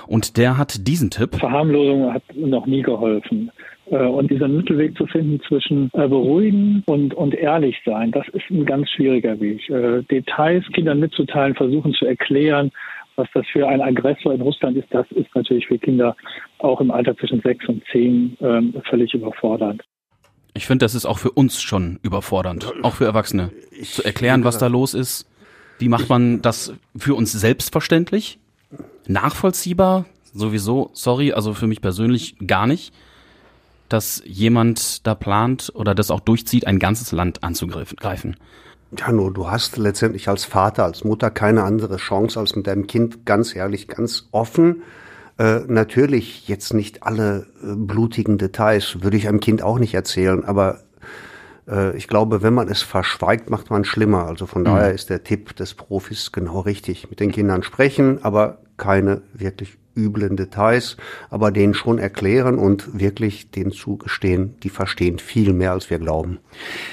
Und 0.07 0.37
der 0.37 0.59
hat 0.59 0.87
diesen 0.87 1.09
Tipp. 1.11 1.37
Verharmlosung 1.37 2.13
hat 2.13 2.23
noch 2.35 2.67
nie 2.67 2.83
geholfen. 2.83 3.51
Äh, 3.91 4.05
und 4.05 4.31
diesen 4.31 4.57
Mittelweg 4.57 4.97
zu 4.97 5.07
finden 5.07 5.41
zwischen 5.49 5.91
äh, 5.95 6.07
beruhigen 6.07 6.83
und, 6.87 7.15
und 7.15 7.35
ehrlich 7.35 7.77
sein, 7.85 8.11
das 8.11 8.27
ist 8.29 8.51
ein 8.51 8.67
ganz 8.67 8.91
schwieriger 8.91 9.41
Weg. 9.41 9.69
Äh, 9.71 10.03
Details 10.11 10.65
Kindern 10.73 11.01
mitzuteilen, 11.01 11.55
versuchen 11.55 11.95
zu 11.95 12.05
erklären, 12.05 12.71
was 13.17 13.29
das 13.35 13.47
für 13.53 13.69
ein 13.69 13.81
Aggressor 13.81 14.33
in 14.33 14.41
Russland 14.41 14.77
ist, 14.77 14.89
das 14.91 15.07
ist 15.13 15.35
natürlich 15.35 15.67
für 15.67 15.79
Kinder 15.79 16.17
auch 16.59 16.81
im 16.81 16.91
Alter 16.91 17.17
zwischen 17.17 17.41
sechs 17.43 17.67
und 17.69 17.83
zehn 17.93 18.37
ähm, 18.41 18.75
völlig 18.89 19.13
überfordernd. 19.15 19.83
Ich 20.55 20.67
finde, 20.67 20.85
das 20.85 20.95
ist 20.95 21.07
auch 21.07 21.19
für 21.19 21.31
uns 21.31 21.61
schon 21.61 21.99
überfordernd, 22.03 22.73
auch 22.83 22.95
für 22.95 23.05
Erwachsene, 23.05 23.51
zu 23.83 24.03
erklären, 24.05 24.45
was 24.45 24.59
da 24.59 24.67
los 24.67 24.95
ist. 24.95 25.30
Wie 25.81 25.89
macht 25.89 26.09
man 26.09 26.43
das 26.43 26.73
für 26.97 27.15
uns 27.15 27.33
selbstverständlich? 27.33 28.39
Nachvollziehbar? 29.07 30.05
Sowieso, 30.33 30.91
sorry, 30.93 31.33
also 31.33 31.55
für 31.55 31.67
mich 31.67 31.81
persönlich 31.81 32.37
gar 32.47 32.67
nicht, 32.67 32.95
dass 33.89 34.23
jemand 34.25 35.07
da 35.07 35.15
plant 35.17 35.73
oder 35.75 35.95
das 35.95 36.11
auch 36.11 36.21
durchzieht, 36.21 36.67
ein 36.67 36.79
ganzes 36.79 37.11
Land 37.11 37.43
anzugreifen. 37.43 38.37
Ja, 38.97 39.11
nur 39.11 39.33
du 39.33 39.51
hast 39.51 39.77
letztendlich 39.77 40.29
als 40.29 40.45
Vater, 40.45 40.85
als 40.85 41.03
Mutter 41.03 41.31
keine 41.31 41.65
andere 41.65 41.97
Chance, 41.97 42.39
als 42.39 42.55
mit 42.55 42.67
deinem 42.67 42.87
Kind 42.87 43.25
ganz 43.25 43.57
ehrlich, 43.57 43.89
ganz 43.89 44.29
offen 44.31 44.83
äh, 45.41 45.61
natürlich 45.67 46.49
jetzt 46.49 46.75
nicht 46.75 47.03
alle 47.03 47.47
äh, 47.63 47.75
blutigen 47.75 48.37
Details, 48.37 49.03
würde 49.03 49.17
ich 49.17 49.27
einem 49.27 49.41
Kind 49.41 49.63
auch 49.63 49.79
nicht 49.79 49.95
erzählen, 49.95 50.45
aber 50.45 50.81
ich 51.97 52.09
glaube, 52.09 52.43
wenn 52.43 52.55
man 52.55 52.69
es 52.69 52.83
verschweigt, 52.83 53.51
macht 53.51 53.71
man 53.71 53.85
schlimmer. 53.85 54.27
Also 54.27 54.47
von 54.47 54.63
mhm. 54.63 54.67
daher 54.67 54.93
ist 54.93 55.11
der 55.11 55.23
Tipp 55.23 55.55
des 55.57 55.75
Profis 55.75 56.33
genau 56.33 56.61
richtig. 56.61 57.11
Mit 57.11 57.21
den 57.21 57.33
Kindern 57.33 57.63
sprechen, 57.63 58.19
aber 58.25 58.59
keine 58.77 59.23
wirklich 59.35 59.77
üblen 59.97 60.37
Details, 60.37 60.97
aber 61.29 61.51
denen 61.51 61.75
schon 61.75 61.99
erklären 61.99 62.59
und 62.59 62.99
wirklich 62.99 63.51
denen 63.51 63.73
zugestehen, 63.73 64.55
die 64.63 64.69
verstehen 64.69 65.19
viel 65.19 65.53
mehr, 65.53 65.73
als 65.73 65.91
wir 65.91 65.99
glauben. 65.99 66.39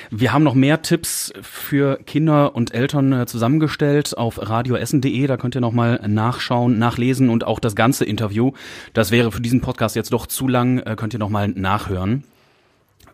Wir 0.09 0.33
haben 0.33 0.43
noch 0.43 0.55
mehr 0.55 0.81
Tipps 0.81 1.31
für 1.41 1.97
Kinder 2.05 2.55
und 2.55 2.73
Eltern 2.73 3.13
äh, 3.13 3.25
zusammengestellt 3.25 4.17
auf 4.17 4.39
radioessen.de. 4.41 5.27
Da 5.27 5.37
könnt 5.37 5.55
ihr 5.55 5.61
nochmal 5.61 6.01
nachschauen, 6.07 6.77
nachlesen 6.77 7.29
und 7.29 7.45
auch 7.45 7.59
das 7.59 7.75
ganze 7.75 8.05
Interview. 8.05 8.51
Das 8.93 9.11
wäre 9.11 9.31
für 9.31 9.41
diesen 9.41 9.61
Podcast 9.61 9.95
jetzt 9.95 10.11
doch 10.11 10.27
zu 10.27 10.47
lang, 10.47 10.79
äh, 10.79 10.95
könnt 10.97 11.13
ihr 11.13 11.19
nochmal 11.19 11.49
nachhören. 11.49 12.23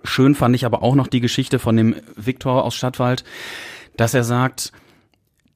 Schön 0.04 0.36
fand 0.36 0.56
ich 0.56 0.66
aber 0.66 0.84
auch 0.84 0.96
noch 0.96 1.08
die 1.08 1.22
Geschichte 1.22 1.60
von 1.60 1.78
dem 1.78 1.96
Viktor 2.16 2.64
aus 2.64 2.76
Stadtwald, 2.76 3.24
dass 3.96 4.14
er 4.14 4.24
sagt, 4.24 4.72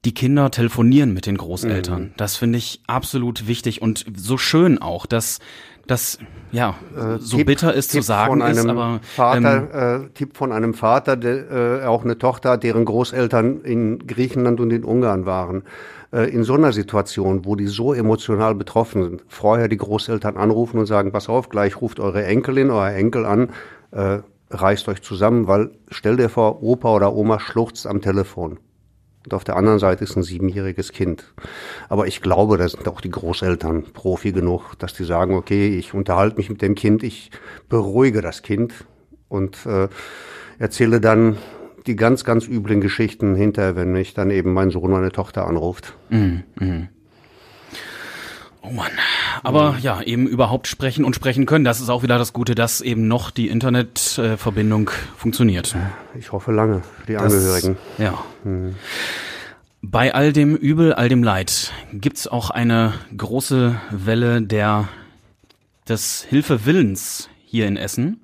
die 0.04 0.14
Kinder 0.14 0.50
telefonieren 0.50 1.12
mit 1.12 1.26
den 1.26 1.36
Großeltern. 1.36 2.02
Mhm. 2.02 2.10
Das 2.16 2.36
finde 2.36 2.58
ich 2.58 2.80
absolut 2.86 3.48
wichtig 3.48 3.82
und 3.82 4.06
so 4.14 4.38
schön 4.38 4.80
auch, 4.80 5.06
dass 5.06 5.38
das 5.86 6.18
ja 6.52 6.76
äh, 6.96 7.18
so 7.18 7.38
Tipp, 7.38 7.46
bitter 7.46 7.74
ist 7.74 7.88
Tipp 7.88 8.02
zu 8.02 8.06
sagen 8.06 8.40
ist, 8.42 8.66
aber 8.66 9.00
Vater, 9.02 10.00
ähm, 10.00 10.04
äh, 10.04 10.08
Tipp 10.10 10.36
von 10.36 10.52
einem 10.52 10.74
Vater, 10.74 11.16
der 11.16 11.50
äh, 11.82 11.86
auch 11.86 12.04
eine 12.04 12.18
Tochter 12.18 12.50
hat, 12.50 12.62
deren 12.62 12.84
Großeltern 12.84 13.62
in 13.62 14.06
Griechenland 14.06 14.60
und 14.60 14.70
in 14.70 14.84
Ungarn 14.84 15.26
waren. 15.26 15.64
Äh, 16.12 16.30
in 16.30 16.44
so 16.44 16.54
einer 16.54 16.72
Situation, 16.72 17.44
wo 17.44 17.56
die 17.56 17.66
so 17.66 17.92
emotional 17.92 18.54
betroffen 18.54 19.02
sind, 19.02 19.24
vorher 19.28 19.68
die 19.68 19.78
Großeltern 19.78 20.36
anrufen 20.36 20.78
und 20.78 20.86
sagen: 20.86 21.10
Pass 21.10 21.28
auf, 21.28 21.48
gleich 21.48 21.80
ruft 21.80 22.00
eure 22.00 22.24
Enkelin, 22.24 22.70
euer 22.70 22.92
Enkel 22.92 23.26
an. 23.26 23.50
Reißt 24.50 24.88
euch 24.88 25.02
zusammen, 25.02 25.46
weil 25.46 25.70
stell 25.90 26.16
dir 26.16 26.28
vor, 26.28 26.62
Opa 26.62 26.94
oder 26.94 27.14
Oma 27.14 27.38
schluchzt 27.38 27.86
am 27.86 28.00
Telefon. 28.00 28.58
Und 29.24 29.34
auf 29.34 29.44
der 29.44 29.56
anderen 29.56 29.78
Seite 29.78 30.04
ist 30.04 30.16
ein 30.16 30.22
siebenjähriges 30.22 30.92
Kind. 30.92 31.34
Aber 31.90 32.06
ich 32.06 32.22
glaube, 32.22 32.56
da 32.56 32.66
sind 32.66 32.88
auch 32.88 33.02
die 33.02 33.10
Großeltern 33.10 33.92
Profi 33.92 34.32
genug, 34.32 34.78
dass 34.78 34.94
die 34.94 35.04
sagen, 35.04 35.34
okay, 35.34 35.76
ich 35.76 35.92
unterhalte 35.92 36.38
mich 36.38 36.48
mit 36.48 36.62
dem 36.62 36.74
Kind, 36.74 37.02
ich 37.02 37.30
beruhige 37.68 38.22
das 38.22 38.42
Kind 38.42 38.72
und 39.28 39.66
äh, 39.66 39.88
erzähle 40.58 41.00
dann 41.00 41.36
die 41.86 41.96
ganz, 41.96 42.24
ganz 42.24 42.46
üblen 42.46 42.80
Geschichten 42.80 43.34
hinterher, 43.34 43.76
wenn 43.76 43.92
mich 43.92 44.14
dann 44.14 44.30
eben 44.30 44.52
mein 44.52 44.70
Sohn, 44.70 44.90
meine 44.90 45.12
Tochter 45.12 45.46
anruft. 45.46 45.94
Mm, 46.10 46.38
mm. 46.58 46.88
Oh 48.62 48.70
Mann. 48.70 48.92
Aber 49.42 49.72
mhm. 49.72 49.78
ja, 49.80 50.02
eben 50.02 50.26
überhaupt 50.26 50.66
sprechen 50.66 51.04
und 51.04 51.14
sprechen 51.14 51.46
können. 51.46 51.64
Das 51.64 51.80
ist 51.80 51.88
auch 51.88 52.02
wieder 52.02 52.18
das 52.18 52.32
Gute, 52.32 52.54
dass 52.54 52.80
eben 52.80 53.08
noch 53.08 53.30
die 53.30 53.48
Internetverbindung 53.48 54.90
funktioniert. 55.16 55.76
Ich 56.18 56.32
hoffe 56.32 56.52
lange 56.52 56.82
die 57.06 57.14
das, 57.14 57.32
Angehörigen. 57.32 57.76
Ja. 57.98 58.18
Mhm. 58.44 58.74
Bei 59.80 60.12
all 60.12 60.32
dem 60.32 60.56
Übel, 60.56 60.92
all 60.92 61.08
dem 61.08 61.22
Leid 61.22 61.72
gibt's 61.92 62.26
auch 62.26 62.50
eine 62.50 62.94
große 63.16 63.80
Welle 63.90 64.42
der 64.42 64.88
des 65.88 66.24
Hilfewillens 66.28 67.28
hier 67.44 67.66
in 67.66 67.76
Essen. 67.76 68.20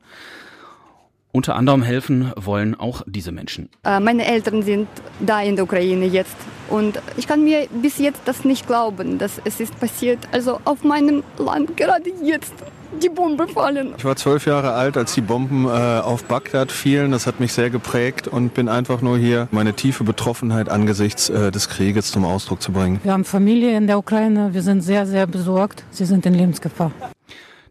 Unter 1.36 1.56
anderem 1.56 1.82
helfen 1.82 2.30
wollen 2.36 2.76
auch 2.78 3.02
diese 3.06 3.32
Menschen. 3.32 3.68
Äh, 3.82 3.98
meine 3.98 4.24
Eltern 4.24 4.62
sind 4.62 4.86
da 5.18 5.42
in 5.42 5.56
der 5.56 5.64
Ukraine 5.64 6.06
jetzt 6.06 6.36
und 6.70 7.00
ich 7.16 7.26
kann 7.26 7.42
mir 7.42 7.66
bis 7.82 7.98
jetzt 7.98 8.20
das 8.26 8.44
nicht 8.44 8.68
glauben, 8.68 9.18
dass 9.18 9.40
es 9.44 9.58
ist 9.58 9.80
passiert. 9.80 10.20
Also 10.30 10.60
auf 10.64 10.84
meinem 10.84 11.24
Land 11.36 11.76
gerade 11.76 12.08
jetzt 12.22 12.54
die 13.02 13.08
Bombe 13.08 13.48
fallen. 13.48 13.94
Ich 13.98 14.04
war 14.04 14.14
zwölf 14.14 14.46
Jahre 14.46 14.74
alt, 14.74 14.96
als 14.96 15.14
die 15.14 15.22
Bomben 15.22 15.64
äh, 15.64 15.70
auf 15.70 16.22
Bagdad 16.22 16.70
fielen. 16.70 17.10
Das 17.10 17.26
hat 17.26 17.40
mich 17.40 17.52
sehr 17.52 17.68
geprägt 17.68 18.28
und 18.28 18.54
bin 18.54 18.68
einfach 18.68 19.02
nur 19.02 19.18
hier, 19.18 19.48
meine 19.50 19.72
tiefe 19.72 20.04
Betroffenheit 20.04 20.68
angesichts 20.68 21.30
äh, 21.30 21.50
des 21.50 21.68
Krieges 21.68 22.12
zum 22.12 22.24
Ausdruck 22.24 22.62
zu 22.62 22.70
bringen. 22.70 23.00
Wir 23.02 23.12
haben 23.12 23.24
Familie 23.24 23.76
in 23.76 23.88
der 23.88 23.98
Ukraine. 23.98 24.54
Wir 24.54 24.62
sind 24.62 24.82
sehr, 24.82 25.04
sehr 25.04 25.26
besorgt. 25.26 25.82
Sie 25.90 26.04
sind 26.04 26.24
in 26.26 26.34
Lebensgefahr. 26.34 26.92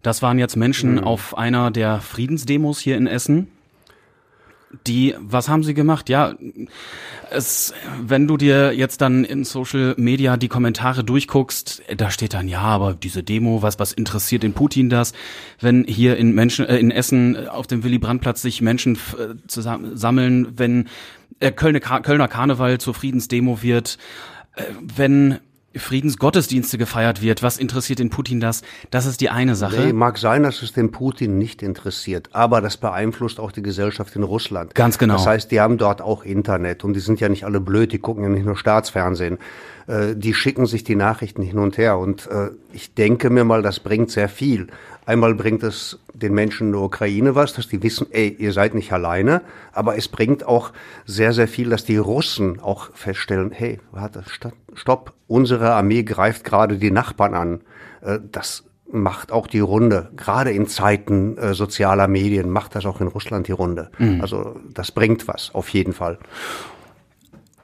Das 0.01 0.21
waren 0.21 0.37
jetzt 0.37 0.57
Menschen 0.57 0.95
mhm. 0.95 1.03
auf 1.05 1.37
einer 1.37 1.71
der 1.71 2.01
Friedensdemos 2.01 2.79
hier 2.79 2.97
in 2.97 3.07
Essen. 3.07 3.47
Die, 4.87 5.15
was 5.19 5.49
haben 5.49 5.63
sie 5.63 5.73
gemacht? 5.73 6.09
Ja, 6.09 6.33
es, 7.29 7.73
wenn 8.01 8.27
du 8.27 8.37
dir 8.37 8.73
jetzt 8.73 9.01
dann 9.01 9.23
in 9.23 9.43
Social 9.43 9.93
Media 9.97 10.35
die 10.35 10.47
Kommentare 10.47 11.03
durchguckst, 11.03 11.83
da 11.95 12.09
steht 12.09 12.33
dann 12.33 12.47
ja, 12.47 12.61
aber 12.61 12.93
diese 12.93 13.23
Demo, 13.23 13.61
was 13.61 13.79
was 13.79 13.93
interessiert 13.93 14.43
den 14.43 14.53
Putin 14.53 14.89
das? 14.89 15.13
Wenn 15.59 15.83
hier 15.83 16.17
in 16.17 16.33
Menschen 16.33 16.65
äh, 16.65 16.77
in 16.77 16.91
Essen 16.91 17.47
auf 17.47 17.67
dem 17.67 17.83
Willy 17.83 17.99
Brandt 17.99 18.21
Platz 18.21 18.41
sich 18.41 18.61
Menschen 18.61 18.95
äh, 18.95 19.35
zusammen 19.47 19.95
sammeln, 19.95 20.57
wenn 20.57 20.89
äh, 21.39 21.51
Kölner, 21.51 21.79
Kölner 21.79 22.27
Karneval 22.27 22.79
zur 22.79 22.93
Friedensdemo 22.93 23.61
wird, 23.61 23.97
äh, 24.55 24.63
wenn 24.81 25.39
Friedensgottesdienste 25.75 26.77
gefeiert 26.77 27.21
wird. 27.21 27.43
Was 27.43 27.57
interessiert 27.57 27.99
den 27.99 28.09
Putin 28.09 28.39
das? 28.39 28.61
Das 28.91 29.05
ist 29.05 29.21
die 29.21 29.29
eine 29.29 29.55
Sache. 29.55 29.81
Nee, 29.81 29.93
mag 29.93 30.17
sein, 30.17 30.43
dass 30.43 30.61
es 30.61 30.73
den 30.73 30.91
Putin 30.91 31.37
nicht 31.37 31.61
interessiert, 31.61 32.29
aber 32.31 32.61
das 32.61 32.77
beeinflusst 32.77 33.39
auch 33.39 33.51
die 33.51 33.63
Gesellschaft 33.63 34.15
in 34.15 34.23
Russland. 34.23 34.75
Ganz 34.75 34.97
genau. 34.97 35.15
Das 35.15 35.25
heißt, 35.25 35.51
die 35.51 35.59
haben 35.59 35.77
dort 35.77 36.01
auch 36.01 36.23
Internet 36.23 36.83
und 36.83 36.93
die 36.93 36.99
sind 36.99 37.19
ja 37.19 37.29
nicht 37.29 37.45
alle 37.45 37.59
blöd, 37.59 37.91
die 37.91 37.99
gucken 37.99 38.23
ja 38.23 38.29
nicht 38.29 38.45
nur 38.45 38.57
Staatsfernsehen. 38.57 39.37
Äh, 39.87 40.15
die 40.15 40.33
schicken 40.33 40.65
sich 40.65 40.83
die 40.83 40.95
Nachrichten 40.95 41.41
hin 41.41 41.59
und 41.59 41.77
her 41.77 41.97
und 41.97 42.27
äh, 42.27 42.49
ich 42.71 42.93
denke 42.93 43.29
mir 43.29 43.43
mal, 43.43 43.61
das 43.61 43.79
bringt 43.79 44.11
sehr 44.11 44.29
viel. 44.29 44.67
Einmal 45.05 45.35
bringt 45.35 45.63
es 45.63 45.99
den 46.13 46.33
Menschen 46.33 46.67
in 46.67 46.73
der 46.73 46.81
Ukraine 46.81 47.35
was, 47.35 47.53
dass 47.53 47.67
die 47.67 47.81
wissen, 47.81 48.07
ey, 48.11 48.35
ihr 48.37 48.53
seid 48.53 48.75
nicht 48.75 48.93
alleine, 48.93 49.41
aber 49.71 49.97
es 49.97 50.07
bringt 50.07 50.45
auch 50.45 50.71
sehr, 51.05 51.33
sehr 51.33 51.47
viel, 51.47 51.69
dass 51.69 51.85
die 51.85 51.97
Russen 51.97 52.59
auch 52.59 52.93
feststellen, 52.93 53.51
hey, 53.51 53.79
warte, 53.91 54.23
stopp, 54.73 55.13
unsere 55.27 55.73
Armee 55.73 56.03
greift 56.03 56.43
gerade 56.43 56.77
die 56.77 56.91
Nachbarn 56.91 57.33
an. 57.33 57.61
Äh, 58.01 58.19
das 58.31 58.63
macht 58.91 59.31
auch 59.31 59.47
die 59.47 59.59
Runde. 59.59 60.11
Gerade 60.15 60.51
in 60.51 60.67
Zeiten 60.67 61.37
äh, 61.37 61.53
sozialer 61.55 62.07
Medien 62.07 62.49
macht 62.49 62.75
das 62.75 62.85
auch 62.85 63.01
in 63.01 63.07
Russland 63.07 63.47
die 63.47 63.51
Runde. 63.51 63.89
Mhm. 63.97 64.21
Also 64.21 64.59
das 64.71 64.91
bringt 64.91 65.27
was, 65.27 65.53
auf 65.55 65.69
jeden 65.69 65.93
Fall. 65.93 66.19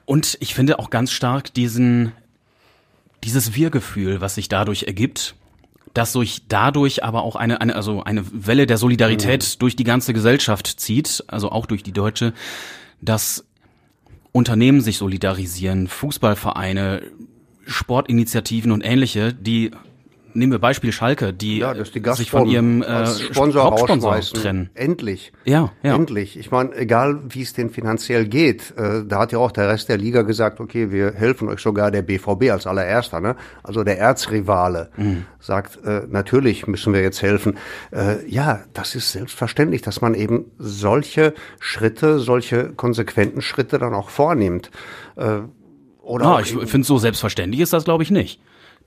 Und 0.06 0.36
ich 0.40 0.54
finde 0.54 0.80
auch 0.80 0.90
ganz 0.90 1.12
stark 1.12 1.54
diesen, 1.54 2.12
dieses 3.22 3.54
Wir-Gefühl, 3.54 4.20
was 4.20 4.34
sich 4.34 4.48
dadurch 4.48 4.84
ergibt 4.84 5.36
dass 5.94 6.12
sich 6.12 6.46
dadurch 6.48 7.04
aber 7.04 7.22
auch 7.22 7.36
eine, 7.36 7.60
eine, 7.60 7.74
also 7.74 8.02
eine 8.02 8.24
Welle 8.32 8.66
der 8.66 8.78
Solidarität 8.78 9.42
mhm. 9.42 9.58
durch 9.58 9.76
die 9.76 9.84
ganze 9.84 10.12
Gesellschaft 10.12 10.66
zieht, 10.66 11.24
also 11.26 11.50
auch 11.50 11.66
durch 11.66 11.82
die 11.82 11.92
deutsche, 11.92 12.32
dass 13.00 13.44
Unternehmen 14.32 14.80
sich 14.80 14.98
solidarisieren, 14.98 15.88
Fußballvereine, 15.88 17.02
Sportinitiativen 17.66 18.72
und 18.72 18.82
ähnliche, 18.82 19.32
die 19.32 19.72
nehmen 20.34 20.52
wir 20.52 20.58
Beispiel 20.58 20.92
Schalke, 20.92 21.32
die, 21.32 21.58
ja, 21.58 21.74
die 21.74 22.14
sich 22.14 22.30
von 22.30 22.46
ihrem 22.46 22.82
äh, 22.82 23.06
Sponsor 23.06 23.64
Hauptsponsor 23.64 24.20
trennen. 24.20 24.70
Endlich. 24.74 25.32
Ja, 25.44 25.72
ja. 25.82 25.94
Endlich. 25.94 26.38
Ich 26.38 26.50
meine, 26.50 26.74
egal 26.76 27.20
wie 27.28 27.42
es 27.42 27.52
denn 27.52 27.70
finanziell 27.70 28.26
geht, 28.26 28.72
äh, 28.76 29.04
da 29.04 29.20
hat 29.20 29.32
ja 29.32 29.38
auch 29.38 29.52
der 29.52 29.68
Rest 29.68 29.88
der 29.88 29.98
Liga 29.98 30.22
gesagt, 30.22 30.60
okay, 30.60 30.90
wir 30.90 31.12
helfen 31.12 31.48
euch 31.48 31.60
sogar 31.60 31.90
der 31.90 32.02
BVB 32.02 32.50
als 32.50 32.66
allererster, 32.66 33.20
ne? 33.20 33.36
Also 33.62 33.84
der 33.84 33.98
Erzrivale 33.98 34.90
mhm. 34.96 35.24
sagt, 35.40 35.84
äh, 35.84 36.02
natürlich 36.08 36.66
müssen 36.66 36.92
wir 36.92 37.02
jetzt 37.02 37.22
helfen. 37.22 37.58
Äh, 37.92 38.26
ja, 38.28 38.60
das 38.72 38.94
ist 38.94 39.12
selbstverständlich, 39.12 39.82
dass 39.82 40.00
man 40.00 40.14
eben 40.14 40.46
solche 40.58 41.34
Schritte, 41.58 42.18
solche 42.18 42.72
konsequenten 42.72 43.42
Schritte 43.42 43.78
dann 43.78 43.94
auch 43.94 44.10
vornimmt. 44.10 44.70
Äh, 45.16 45.40
oder 46.02 46.26
ah, 46.26 46.40
ich 46.40 46.48
finde 46.48 46.86
so 46.86 46.98
selbstverständlich 46.98 47.60
ist 47.60 47.72
das, 47.72 47.84
glaube 47.84 48.02
ich, 48.02 48.10
nicht 48.10 48.40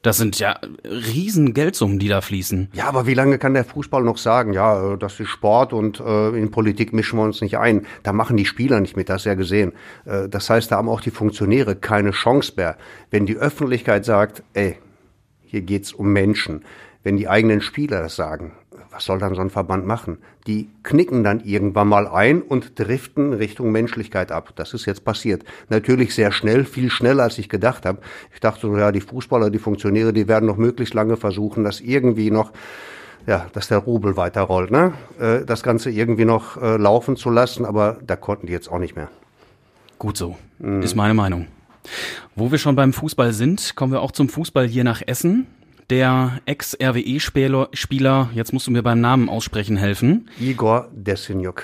Das 0.04 0.18
sind 0.18 0.38
ja 0.38 0.60
riesen 0.84 1.54
Geldsummen, 1.54 1.98
die 1.98 2.10
da 2.10 2.20
fließen. 2.20 2.70
Ja, 2.74 2.88
aber 2.90 3.08
wie 3.08 3.14
lange 3.14 3.38
kann 3.38 3.54
der 3.54 3.64
Fußball 3.64 4.04
noch 4.04 4.18
sagen, 4.18 4.52
ja, 4.52 4.98
das 4.98 5.18
ist 5.18 5.30
Sport 5.30 5.72
und 5.72 6.02
äh, 6.02 6.38
in 6.38 6.52
Politik 6.52 6.92
mischen 6.92 7.18
wir 7.18 7.24
uns 7.24 7.40
nicht 7.40 7.58
ein. 7.58 7.88
Da 8.04 8.12
machen 8.12 8.36
die 8.36 8.46
Spieler 8.46 8.82
nicht 8.82 8.98
mit, 8.98 9.08
das 9.08 9.22
ist 9.22 9.26
ja 9.26 9.36
gesehen. 9.36 9.72
Äh, 10.04 10.28
das 10.28 10.50
heißt, 10.50 10.72
da 10.72 10.76
haben 10.76 10.90
auch 10.90 11.00
die 11.00 11.10
Funktionäre 11.10 11.78
keine 11.78 12.12
Chance 12.12 12.54
mehr. 12.58 12.78
Wenn 13.12 13.26
die 13.26 13.38
Öffentlichkeit 13.38 14.04
sagt, 14.04 14.44
ey, 14.54 14.78
hier 15.42 15.62
geht's 15.62 15.94
um 15.94 16.12
Menschen, 16.12 16.66
wenn 17.04 17.16
die 17.16 17.30
eigenen 17.30 17.62
Spieler 17.62 18.02
das 18.02 18.18
sagen, 18.18 18.52
was 18.94 19.06
soll 19.06 19.18
dann 19.18 19.34
so 19.34 19.42
ein 19.42 19.50
Verband 19.50 19.86
machen? 19.88 20.20
Die 20.46 20.70
knicken 20.84 21.24
dann 21.24 21.40
irgendwann 21.40 21.88
mal 21.88 22.08
ein 22.08 22.42
und 22.42 22.80
driften 22.80 23.34
Richtung 23.34 23.72
Menschlichkeit 23.72 24.32
ab. 24.32 24.54
Das 24.56 24.74
ist 24.74 24.86
jetzt 24.86 25.04
passiert. 25.04 25.44
Natürlich 25.70 26.14
sehr 26.14 26.32
schnell, 26.32 26.64
viel 26.64 26.92
schneller 26.92 27.24
als 27.24 27.40
ich 27.40 27.50
gedacht 27.50 27.86
habe. 27.86 28.00
Ich 28.34 28.40
dachte 28.40 28.62
so, 28.62 28.78
ja, 28.78 28.92
die 28.92 29.02
Fußballer, 29.02 29.50
die 29.50 29.60
Funktionäre, 29.60 30.14
die 30.14 30.28
werden 30.28 30.46
noch 30.46 30.58
möglichst 30.58 30.94
lange 30.94 31.18
versuchen, 31.18 31.64
das 31.64 31.82
irgendwie 31.82 32.30
noch 32.30 32.52
ja, 33.26 33.48
dass 33.54 33.70
der 33.70 33.78
Rubel 33.78 34.18
weiterrollt, 34.18 34.70
ne? 34.70 34.94
Äh, 35.18 35.46
das 35.46 35.64
Ganze 35.64 35.90
irgendwie 35.90 36.26
noch 36.26 36.62
äh, 36.62 36.76
laufen 36.76 37.16
zu 37.16 37.30
lassen, 37.30 37.64
aber 37.64 37.98
da 38.06 38.18
konnten 38.18 38.48
die 38.48 38.54
jetzt 38.54 38.70
auch 38.70 38.80
nicht 38.80 38.98
mehr. 38.98 39.08
Gut 39.98 40.18
so, 40.18 40.36
mhm. 40.60 40.82
ist 40.82 40.96
meine 40.96 41.14
Meinung. 41.14 41.48
Wo 42.36 42.52
wir 42.52 42.58
schon 42.58 42.76
beim 42.76 42.92
Fußball 42.92 43.32
sind, 43.32 43.78
kommen 43.78 43.94
wir 43.94 44.02
auch 44.02 44.12
zum 44.12 44.28
Fußball 44.28 44.68
hier 44.68 44.84
nach 44.84 45.02
Essen 45.06 45.48
der 45.94 46.42
Ex-RWE-Spieler, 46.48 48.30
jetzt 48.34 48.52
musst 48.52 48.66
du 48.66 48.72
mir 48.72 48.82
beim 48.82 49.00
Namen 49.00 49.30
aussprechen 49.30 49.78
helfen. 49.78 50.28
Igor 50.40 50.88
Desinjuk. 50.92 51.64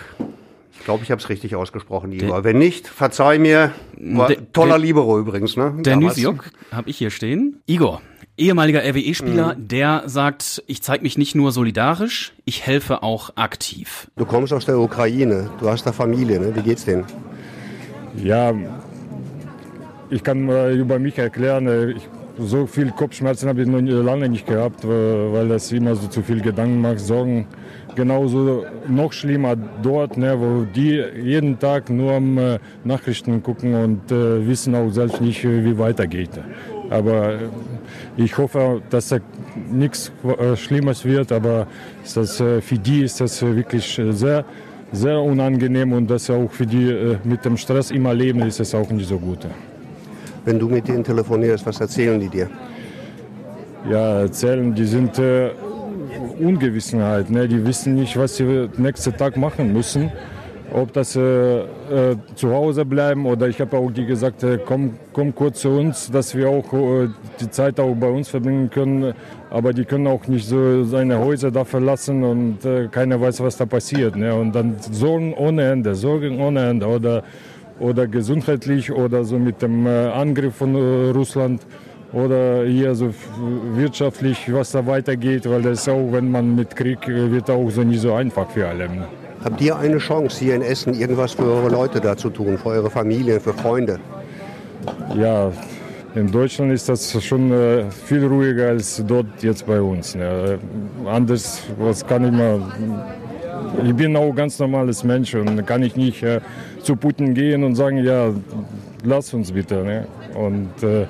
Ich 0.71 0.85
glaube, 0.85 1.03
ich 1.03 1.09
habe 1.09 1.19
es 1.19 1.29
richtig 1.29 1.55
ausgesprochen, 1.55 2.11
Igor. 2.11 2.27
Der, 2.27 2.43
Wenn 2.43 2.59
nicht, 2.59 2.87
verzeih 2.87 3.39
mir. 3.39 3.71
War 3.97 4.27
der, 4.27 4.51
toller 4.53 4.73
der, 4.73 4.85
Libero 4.85 5.19
übrigens, 5.19 5.57
ne? 5.57 5.73
Der 5.79 5.97
Nysiok 5.97 6.51
habe 6.71 6.91
ich 6.91 6.97
hier 6.99 7.09
stehen. 7.09 7.63
Igor, 7.65 8.03
ehemaliger 8.37 8.81
RWE-Spieler, 8.83 9.55
mhm. 9.55 9.67
der 9.67 10.03
sagt, 10.05 10.63
ich 10.67 10.83
zeige 10.83 11.01
mich 11.01 11.17
nicht 11.17 11.33
nur 11.33 11.51
solidarisch, 11.51 12.33
ich 12.45 12.67
helfe 12.67 13.01
auch 13.01 13.31
aktiv. 13.35 14.11
Du 14.15 14.25
kommst 14.25 14.53
aus 14.53 14.65
der 14.65 14.77
Ukraine, 14.77 15.49
du 15.59 15.69
hast 15.69 15.87
da 15.87 15.91
Familie, 15.91 16.39
ne? 16.39 16.55
Wie 16.55 16.61
geht's 16.61 16.85
denen? 16.85 17.05
Ja, 18.15 18.53
ich 20.11 20.23
kann 20.23 20.47
über 20.77 20.99
mich 20.99 21.17
erklären, 21.17 21.95
ich 21.97 22.07
so 22.39 22.65
viel 22.65 22.91
Kopfschmerzen 22.91 23.49
habe 23.49 23.61
ich 23.61 23.67
noch 23.67 23.81
lange 23.81 24.29
nicht 24.29 24.47
gehabt, 24.47 24.87
weil 24.87 25.47
das 25.49 25.71
immer 25.71 25.95
so 25.95 26.07
zu 26.07 26.21
viel 26.21 26.41
Gedanken 26.41 26.81
macht, 26.81 26.99
Sorgen. 26.99 27.47
Genauso 27.95 28.65
noch 28.87 29.11
schlimmer 29.11 29.55
dort, 29.55 30.15
ne, 30.15 30.39
wo 30.39 30.63
die 30.63 31.03
jeden 31.21 31.59
Tag 31.59 31.89
nur 31.89 32.13
am 32.13 32.37
äh, 32.37 32.59
Nachrichten 32.83 33.43
gucken 33.43 33.73
und 33.73 34.11
äh, 34.11 34.47
wissen 34.47 34.75
auch 34.75 34.89
selbst 34.91 35.19
nicht, 35.19 35.43
wie 35.43 35.77
weitergeht. 35.77 36.29
Aber 36.89 37.33
äh, 37.33 37.37
ich 38.15 38.37
hoffe, 38.37 38.81
dass 38.89 39.09
da 39.09 39.17
nichts 39.71 40.11
äh, 40.23 40.55
Schlimmes 40.55 41.03
wird, 41.03 41.31
aber 41.31 41.67
das, 42.13 42.39
äh, 42.39 42.61
für 42.61 42.77
die 42.77 43.01
ist 43.01 43.19
das 43.19 43.41
wirklich 43.41 43.99
sehr, 44.11 44.45
sehr 44.91 45.19
unangenehm 45.19 45.91
und 45.91 46.09
dass 46.09 46.29
auch 46.29 46.51
für 46.51 46.67
die 46.67 46.89
äh, 46.89 47.17
mit 47.23 47.43
dem 47.43 47.57
Stress 47.57 47.91
immer 47.91 48.13
leben, 48.13 48.41
ist 48.41 48.59
es 48.59 48.73
auch 48.73 48.89
nicht 48.91 49.09
so 49.09 49.17
gut 49.17 49.45
wenn 50.49 50.57
du 50.57 50.67
mit 50.67 50.87
denen 50.87 51.03
telefonierst, 51.03 51.63
was 51.67 51.79
erzählen 51.79 52.19
die 52.19 52.27
dir? 52.27 52.49
Ja, 53.87 54.21
erzählen, 54.21 54.73
die 54.73 54.85
sind 54.85 55.19
äh, 55.19 55.51
Ungewissenheit. 56.39 57.29
Ne? 57.29 57.47
Die 57.47 57.63
wissen 57.63 57.93
nicht, 57.93 58.17
was 58.17 58.37
sie 58.37 58.67
nächsten 58.77 59.15
Tag 59.15 59.37
machen 59.37 59.71
müssen. 59.71 60.11
Ob 60.73 60.91
das 60.93 61.15
äh, 61.15 61.21
äh, 61.21 61.65
zu 62.35 62.51
Hause 62.51 62.83
bleiben 62.83 63.25
oder 63.27 63.47
ich 63.47 63.61
habe 63.61 63.77
auch 63.77 63.91
die 63.91 64.05
gesagt, 64.05 64.43
äh, 64.43 64.59
komm, 64.63 64.95
komm 65.13 65.33
kurz 65.33 65.61
zu 65.61 65.69
uns, 65.69 66.09
dass 66.11 66.35
wir 66.35 66.49
auch 66.49 66.73
äh, 66.73 67.09
die 67.39 67.49
Zeit 67.51 67.79
auch 67.79 67.95
bei 67.95 68.09
uns 68.09 68.29
verbringen 68.29 68.71
können. 68.71 69.13
Aber 69.51 69.71
die 69.71 69.85
können 69.85 70.07
auch 70.07 70.25
nicht 70.27 70.47
so 70.47 70.83
seine 70.83 71.19
Häuser 71.19 71.51
da 71.51 71.63
verlassen 71.63 72.23
und 72.23 72.65
äh, 72.65 72.87
keiner 72.87 73.21
weiß, 73.21 73.41
was 73.41 73.57
da 73.57 73.67
passiert. 73.67 74.15
Ne? 74.15 74.33
Und 74.33 74.53
dann 74.53 74.77
Sorgen 74.79 75.33
ohne 75.35 75.71
Ende, 75.71 75.93
Sorgen 75.93 76.39
ohne 76.39 76.69
Ende. 76.69 76.87
Oder 76.87 77.23
oder 77.79 78.07
gesundheitlich 78.07 78.91
oder 78.91 79.23
so 79.23 79.37
mit 79.39 79.61
dem 79.61 79.85
äh, 79.85 80.07
Angriff 80.07 80.55
von 80.55 80.75
äh, 80.75 81.11
Russland 81.11 81.61
oder 82.11 82.65
hier 82.65 82.95
so 82.95 83.13
wirtschaftlich, 83.75 84.51
was 84.51 84.71
da 84.71 84.85
weitergeht, 84.85 85.49
weil 85.49 85.61
das 85.61 85.87
auch, 85.87 86.11
wenn 86.11 86.31
man 86.31 86.55
mit 86.55 86.75
Krieg 86.75 87.07
äh, 87.07 87.31
wird, 87.31 87.49
auch 87.49 87.69
so 87.69 87.83
nicht 87.83 88.01
so 88.01 88.13
einfach 88.13 88.49
für 88.49 88.67
alle. 88.67 88.89
Habt 89.43 89.61
ihr 89.61 89.77
eine 89.77 89.99
Chance, 89.99 90.43
hier 90.43 90.55
in 90.55 90.61
Essen 90.61 90.93
irgendwas 90.93 91.33
für 91.33 91.43
eure 91.43 91.69
Leute 91.69 92.01
da 92.01 92.17
zu 92.17 92.29
tun, 92.29 92.57
für 92.57 92.69
eure 92.69 92.89
Familie, 92.89 93.39
für 93.39 93.53
Freunde? 93.53 93.99
Ja, 95.15 95.51
in 96.15 96.29
Deutschland 96.29 96.73
ist 96.73 96.89
das 96.89 97.23
schon 97.23 97.53
viel 98.05 98.25
ruhiger 98.25 98.67
als 98.69 99.01
dort 99.07 99.27
jetzt 99.41 99.65
bei 99.65 99.79
uns. 99.79 100.15
Ne? 100.15 100.59
Anders, 101.05 101.61
was 101.77 102.05
kann 102.05 102.25
ich 102.25 102.31
mal 102.31 102.61
ich 103.83 103.95
bin 103.95 104.15
auch 104.15 104.29
ein 104.29 104.35
ganz 104.35 104.59
normales 104.59 105.03
Mensch 105.03 105.35
und 105.35 105.65
kann 105.65 105.83
ich 105.83 105.95
nicht 105.95 106.23
äh, 106.23 106.41
zu 106.81 106.95
Putin 106.95 107.33
gehen 107.33 107.63
und 107.63 107.75
sagen, 107.75 107.97
ja, 107.97 108.31
lass 109.03 109.33
uns 109.33 109.51
bitte. 109.51 109.83
Ne? 109.83 110.07
Und 110.35 110.83
äh, 110.83 111.05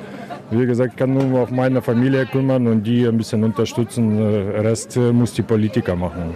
wie 0.52 0.66
gesagt, 0.66 0.94
ich 0.94 0.98
kann 0.98 1.14
nur 1.14 1.42
auf 1.42 1.52
meine 1.52 1.82
Familie 1.82 2.26
kümmern 2.26 2.68
und 2.68 2.84
die 2.84 3.06
ein 3.06 3.18
bisschen 3.18 3.44
unterstützen. 3.44 4.18
Der 4.18 4.56
äh, 4.56 4.60
Rest 4.62 4.98
äh, 4.98 5.12
muss 5.12 5.34
die 5.34 5.44
Politiker 5.44 5.96
machen. 5.96 6.34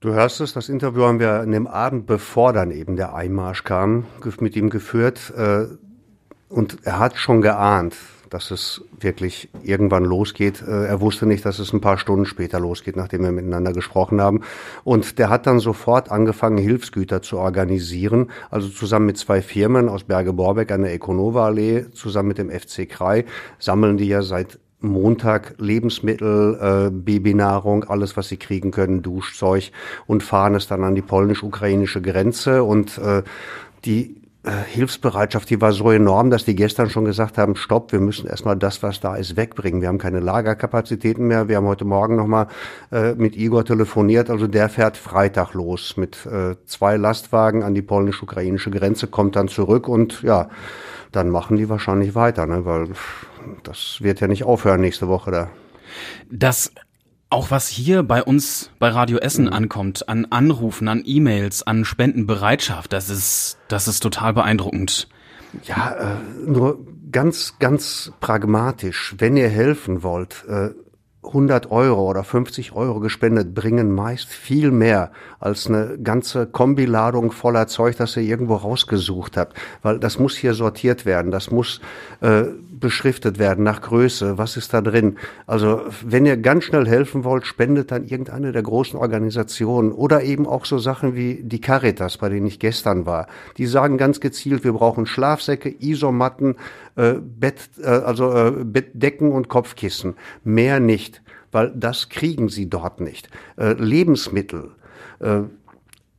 Du 0.00 0.12
hörst 0.12 0.40
es, 0.40 0.52
das 0.52 0.68
Interview 0.68 1.02
haben 1.04 1.18
wir 1.18 1.40
an 1.40 1.50
dem 1.50 1.66
Abend, 1.66 2.06
bevor 2.06 2.52
dann 2.52 2.70
eben 2.70 2.96
der 2.96 3.14
Einmarsch 3.14 3.64
kam, 3.64 4.04
mit 4.40 4.54
ihm 4.56 4.70
geführt. 4.70 5.32
Äh, 5.36 5.64
und 6.48 6.78
er 6.84 6.98
hat 6.98 7.16
schon 7.16 7.40
geahnt, 7.40 7.96
dass 8.30 8.50
es 8.50 8.82
wirklich 9.00 9.48
irgendwann 9.62 10.04
losgeht. 10.04 10.62
Äh, 10.62 10.86
er 10.86 11.00
wusste 11.00 11.26
nicht, 11.26 11.44
dass 11.44 11.58
es 11.58 11.72
ein 11.72 11.80
paar 11.80 11.98
Stunden 11.98 12.26
später 12.26 12.60
losgeht, 12.60 12.96
nachdem 12.96 13.22
wir 13.22 13.32
miteinander 13.32 13.72
gesprochen 13.72 14.20
haben. 14.20 14.42
Und 14.84 15.18
der 15.18 15.30
hat 15.30 15.46
dann 15.46 15.60
sofort 15.60 16.10
angefangen, 16.10 16.58
Hilfsgüter 16.58 17.22
zu 17.22 17.38
organisieren. 17.38 18.30
Also 18.50 18.68
zusammen 18.68 19.06
mit 19.06 19.18
zwei 19.18 19.42
Firmen 19.42 19.88
aus 19.88 20.04
Berge-Borbeck 20.04 20.70
an 20.70 20.82
der 20.82 20.92
Ekonova-Allee, 20.94 21.86
zusammen 21.92 22.28
mit 22.28 22.38
dem 22.38 22.50
FC 22.50 22.88
Krei, 22.88 23.24
sammeln 23.58 23.96
die 23.96 24.08
ja 24.08 24.22
seit 24.22 24.58
Montag 24.80 25.54
Lebensmittel, 25.58 26.58
äh, 26.60 26.90
Babynahrung, 26.90 27.84
alles, 27.84 28.16
was 28.16 28.28
sie 28.28 28.36
kriegen 28.36 28.70
können, 28.70 29.02
Duschzeug 29.02 29.72
und 30.06 30.22
fahren 30.22 30.54
es 30.54 30.68
dann 30.68 30.84
an 30.84 30.94
die 30.94 31.02
polnisch-ukrainische 31.02 32.00
Grenze. 32.00 32.62
Und 32.62 32.98
äh, 32.98 33.22
die 33.84 34.17
Hilfsbereitschaft, 34.50 35.50
die 35.50 35.60
war 35.60 35.72
so 35.72 35.90
enorm, 35.90 36.30
dass 36.30 36.44
die 36.44 36.54
gestern 36.54 36.90
schon 36.90 37.04
gesagt 37.04 37.38
haben, 37.38 37.56
stopp, 37.56 37.92
wir 37.92 38.00
müssen 38.00 38.26
erstmal 38.26 38.56
das, 38.56 38.82
was 38.82 39.00
da 39.00 39.16
ist, 39.16 39.36
wegbringen. 39.36 39.80
Wir 39.80 39.88
haben 39.88 39.98
keine 39.98 40.20
Lagerkapazitäten 40.20 41.26
mehr. 41.26 41.48
Wir 41.48 41.56
haben 41.56 41.66
heute 41.66 41.84
Morgen 41.84 42.16
nochmal 42.16 42.48
äh, 42.92 43.14
mit 43.14 43.36
Igor 43.36 43.64
telefoniert. 43.64 44.30
Also 44.30 44.46
der 44.46 44.68
fährt 44.68 44.96
Freitag 44.96 45.54
los 45.54 45.96
mit 45.96 46.26
äh, 46.26 46.56
zwei 46.66 46.96
Lastwagen 46.96 47.62
an 47.62 47.74
die 47.74 47.82
polnisch-ukrainische 47.82 48.70
Grenze, 48.70 49.06
kommt 49.06 49.36
dann 49.36 49.48
zurück 49.48 49.88
und 49.88 50.22
ja, 50.22 50.48
dann 51.12 51.30
machen 51.30 51.56
die 51.56 51.68
wahrscheinlich 51.68 52.14
weiter, 52.14 52.46
ne? 52.46 52.64
weil 52.64 52.88
das 53.62 53.98
wird 54.00 54.20
ja 54.20 54.28
nicht 54.28 54.44
aufhören 54.44 54.80
nächste 54.80 55.08
Woche 55.08 55.30
da. 55.30 55.48
Das 56.30 56.72
auch 57.30 57.50
was 57.50 57.68
hier 57.68 58.02
bei 58.02 58.22
uns 58.22 58.70
bei 58.78 58.88
Radio 58.88 59.18
Essen 59.18 59.46
mhm. 59.46 59.52
ankommt, 59.52 60.08
an 60.08 60.26
Anrufen, 60.30 60.88
an 60.88 61.02
E-Mails, 61.04 61.62
an 61.66 61.84
Spendenbereitschaft, 61.84 62.92
das 62.92 63.10
ist, 63.10 63.58
das 63.68 63.88
ist 63.88 64.00
total 64.00 64.32
beeindruckend. 64.32 65.08
Ja, 65.64 65.92
äh, 65.92 66.16
nur 66.46 66.78
ganz, 67.10 67.54
ganz 67.58 68.12
pragmatisch, 68.20 69.14
wenn 69.18 69.36
ihr 69.36 69.48
helfen 69.48 70.02
wollt, 70.02 70.44
äh, 70.48 70.70
100 71.24 71.70
Euro 71.70 72.08
oder 72.08 72.22
50 72.22 72.72
Euro 72.72 73.00
gespendet 73.00 73.54
bringen 73.54 73.92
meist 73.92 74.28
viel 74.28 74.70
mehr 74.70 75.10
als 75.40 75.66
eine 75.66 75.98
ganze 75.98 76.46
Kombiladung 76.46 77.32
voller 77.32 77.66
Zeug, 77.66 77.96
das 77.96 78.16
ihr 78.16 78.22
irgendwo 78.22 78.54
rausgesucht 78.54 79.36
habt. 79.36 79.56
Weil 79.82 79.98
das 79.98 80.18
muss 80.18 80.36
hier 80.36 80.54
sortiert 80.54 81.06
werden, 81.06 81.30
das 81.30 81.50
muss 81.50 81.80
äh, 82.20 82.44
beschriftet 82.78 83.38
werden 83.38 83.64
nach 83.64 83.80
Größe, 83.80 84.38
was 84.38 84.56
ist 84.56 84.72
da 84.72 84.80
drin. 84.80 85.16
Also 85.46 85.82
wenn 86.04 86.24
ihr 86.24 86.36
ganz 86.36 86.64
schnell 86.64 86.86
helfen 86.86 87.24
wollt, 87.24 87.46
spendet 87.46 87.90
dann 87.90 88.04
irgendeine 88.04 88.52
der 88.52 88.62
großen 88.62 88.98
Organisationen 88.98 89.92
oder 89.92 90.22
eben 90.22 90.46
auch 90.46 90.64
so 90.64 90.78
Sachen 90.78 91.14
wie 91.14 91.42
die 91.42 91.60
Caritas, 91.60 92.18
bei 92.18 92.28
denen 92.28 92.46
ich 92.46 92.58
gestern 92.58 93.06
war. 93.06 93.26
Die 93.56 93.66
sagen 93.66 93.98
ganz 93.98 94.20
gezielt, 94.20 94.64
wir 94.64 94.72
brauchen 94.72 95.06
Schlafsäcke, 95.06 95.74
Isomatten, 95.80 96.56
äh, 96.98 97.14
Bett, 97.20 97.70
äh, 97.80 97.86
also 97.86 98.32
äh, 98.32 98.64
Bettdecken 98.64 99.32
und 99.32 99.48
Kopfkissen. 99.48 100.16
Mehr 100.44 100.80
nicht, 100.80 101.22
weil 101.52 101.72
das 101.74 102.08
kriegen 102.08 102.48
sie 102.48 102.68
dort 102.68 103.00
nicht. 103.00 103.30
Äh, 103.56 103.72
Lebensmittel. 103.72 104.72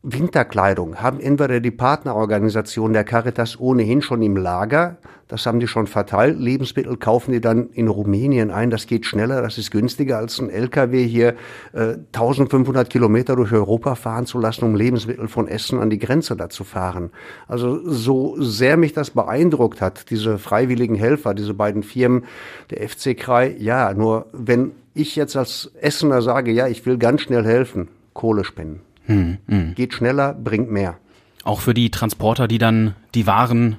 Winterkleidung 0.02 1.02
haben 1.02 1.20
entweder 1.20 1.60
die 1.60 1.72
Partnerorganisation 1.72 2.94
der 2.94 3.04
Caritas 3.04 3.60
ohnehin 3.60 4.02
schon 4.02 4.22
im 4.22 4.38
Lager, 4.38 4.96
das 5.28 5.46
haben 5.46 5.60
die 5.60 5.68
schon 5.68 5.88
verteilt. 5.88 6.40
Lebensmittel 6.40 6.96
kaufen 6.96 7.34
die 7.34 7.42
dann 7.42 7.70
in 7.72 7.90
Rumänien 7.90 8.50
ein, 8.50 8.70
das 8.70 8.88
geht 8.88 9.06
schneller, 9.06 9.42
das 9.42 9.58
ist 9.58 9.72
günstiger 9.72 10.18
als 10.18 10.40
ein 10.40 10.50
LKW 10.50 11.06
hier 11.06 11.36
äh, 11.74 11.98
1500 12.14 12.90
Kilometer 12.90 13.36
durch 13.36 13.52
Europa 13.52 13.96
fahren 13.96 14.26
zu 14.26 14.40
lassen, 14.40 14.64
um 14.64 14.74
Lebensmittel 14.74 15.28
von 15.28 15.50
Essen 15.50 15.80
an 15.80 15.90
die 15.90 16.00
Grenze 16.00 16.38
da 16.38 16.50
zu 16.50 16.64
fahren. 16.64 17.12
Also 17.50 17.82
so 17.84 18.42
sehr 18.42 18.78
mich 18.78 18.94
das 18.94 19.12
beeindruckt 19.12 19.82
hat, 19.82 20.10
diese 20.12 20.38
freiwilligen 20.38 20.96
Helfer, 20.96 21.34
diese 21.34 21.54
beiden 21.54 21.84
Firmen, 21.84 22.24
der 22.70 22.88
FC 22.88 23.18
Krei, 23.18 23.54
ja, 23.60 23.94
nur 23.94 24.28
wenn 24.32 24.72
ich 24.94 25.18
jetzt 25.18 25.36
als 25.36 25.72
Essener 25.82 26.22
sage, 26.22 26.54
ja, 26.54 26.68
ich 26.68 26.86
will 26.86 26.98
ganz 26.98 27.22
schnell 27.22 27.44
helfen, 27.44 27.90
Kohle 28.14 28.46
spenden. 28.46 28.82
Hm, 29.10 29.38
hm. 29.48 29.76
Geht 29.76 29.94
schneller, 29.94 30.34
bringt 30.34 30.72
mehr. 30.72 30.98
Auch 31.44 31.62
für 31.62 31.74
die 31.74 31.90
Transporter, 31.90 32.48
die 32.48 32.60
dann 32.60 32.96
die 33.16 33.26
Waren 33.26 33.78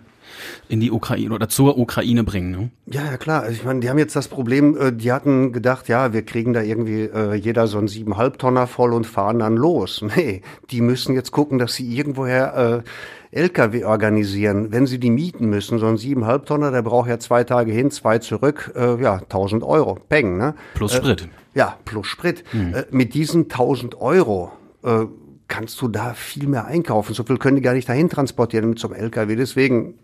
in 0.69 0.81
die 0.81 0.91
Ukraine 0.91 1.35
oder 1.35 1.49
zur 1.49 1.79
Ukraine 1.79 2.25
bringen. 2.25 2.51
Ne? 2.51 2.71
Ja, 2.87 3.05
ja 3.05 3.17
klar. 3.17 3.43
Also 3.43 3.53
ich 3.53 3.65
meine, 3.65 3.81
die 3.81 3.91
haben 3.91 3.99
jetzt 3.99 4.17
das 4.17 4.29
Problem, 4.29 4.77
äh, 4.77 4.93
die 4.93 5.13
hatten 5.13 5.53
gedacht, 5.53 5.89
ja, 5.89 6.13
wir 6.13 6.23
kriegen 6.23 6.53
da 6.53 6.63
irgendwie 6.63 7.03
äh, 7.03 7.35
jeder 7.35 7.67
so 7.67 7.79
einen 7.79 7.89
siebeneinhalb 7.89 8.39
Tonner 8.39 8.67
voll 8.67 8.93
und 8.93 9.07
fahren 9.07 9.39
dann 9.39 9.57
los. 9.57 10.05
Nee, 10.17 10.43
die 10.71 10.81
müssen 10.81 11.15
jetzt 11.15 11.31
gucken, 11.31 11.59
dass 11.59 11.75
sie 11.75 11.97
irgendwoher 11.97 12.83
äh, 13.33 13.39
LKW 13.39 13.85
organisieren. 13.85 14.73
Wenn 14.73 14.87
sie 14.87 14.99
die 14.99 15.11
mieten 15.11 15.49
müssen, 15.49 15.79
so 15.79 15.87
ein 15.87 15.97
siebeneinhalb 15.97 16.47
Tonner, 16.47 16.73
der 16.73 16.83
braucht 16.83 17.09
ja 17.09 17.19
zwei 17.21 17.45
Tage 17.45 17.71
hin, 17.71 17.93
zwei 17.93 18.19
zurück, 18.19 18.73
äh, 18.75 19.01
ja, 19.01 19.19
1000 19.19 19.63
Euro. 19.63 19.99
Peng, 20.09 20.37
ne? 20.37 20.55
Plus 20.75 20.95
Sprit. 20.95 21.23
Äh, 21.23 21.59
ja, 21.59 21.79
plus 21.85 22.09
Sprit. 22.09 22.43
Hm. 22.51 22.75
Äh, 22.75 22.85
mit 22.91 23.15
diesen 23.15 23.43
1000 23.43 24.01
Euro 24.01 24.51
äh, 24.83 25.07
kannst 25.49 25.81
du 25.83 25.89
da 25.89 26.15
viel 26.15 26.47
mehr 26.47 26.67
einkaufen. 26.67 27.15
So 27.15 27.25
viel 27.25 27.39
können 27.39 27.57
die 27.57 27.63
gar 27.63 27.75
nicht 27.75 27.89
dahin 27.89 28.09
transportieren 28.09 28.71
mit 28.71 28.79
zum 28.79 28.95
LKW. 28.95 29.37
Deswegen, 29.37 29.99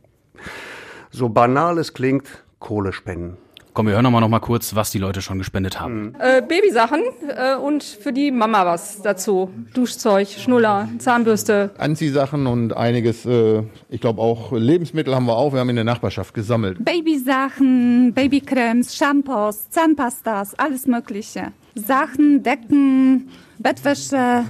so 1.11 1.29
banal 1.29 1.79
es 1.79 1.95
klingt, 1.95 2.27
Kohle 2.59 2.93
spenden. 2.93 3.37
Komm, 3.77 3.89
wir 3.89 3.93
hören 3.93 4.05
noch 4.05 4.29
mal, 4.29 4.41
kurz, 4.41 4.75
was 4.75 4.91
die 4.91 4.99
Leute 4.99 5.21
schon 5.21 5.37
gespendet 5.37 5.79
haben. 5.79 6.05
Mhm. 6.05 6.15
Äh, 6.19 6.41
Babysachen 6.41 7.03
äh, 7.29 7.57
und 7.57 7.85
für 7.85 8.11
die 8.11 8.31
Mama 8.31 8.65
was 8.65 9.03
dazu. 9.03 9.51
Duschzeug, 9.75 10.29
Schnuller, 10.29 10.89
Zahnbürste. 10.99 11.73
Anziehsachen 11.77 12.47
und 12.47 12.75
einiges, 12.75 13.27
äh, 13.27 13.65
ich 13.91 14.01
glaube 14.01 14.23
auch 14.23 14.53
Lebensmittel 14.53 15.15
haben 15.15 15.27
wir 15.27 15.37
auch. 15.37 15.53
Wir 15.53 15.61
haben 15.61 15.69
in 15.69 15.77
der 15.77 15.85
Nachbarschaft 15.85 16.33
gesammelt. 16.33 16.83
Babysachen, 16.83 18.15
Babycremes, 18.15 18.97
Shampoos, 18.97 19.69
Zahnpastas, 19.69 20.55
alles 20.59 20.87
Mögliche. 20.87 21.53
Sachen, 21.75 22.43
Decken, 22.43 23.29
Bettwäsche. 23.59 24.47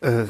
Äh, 0.00 0.24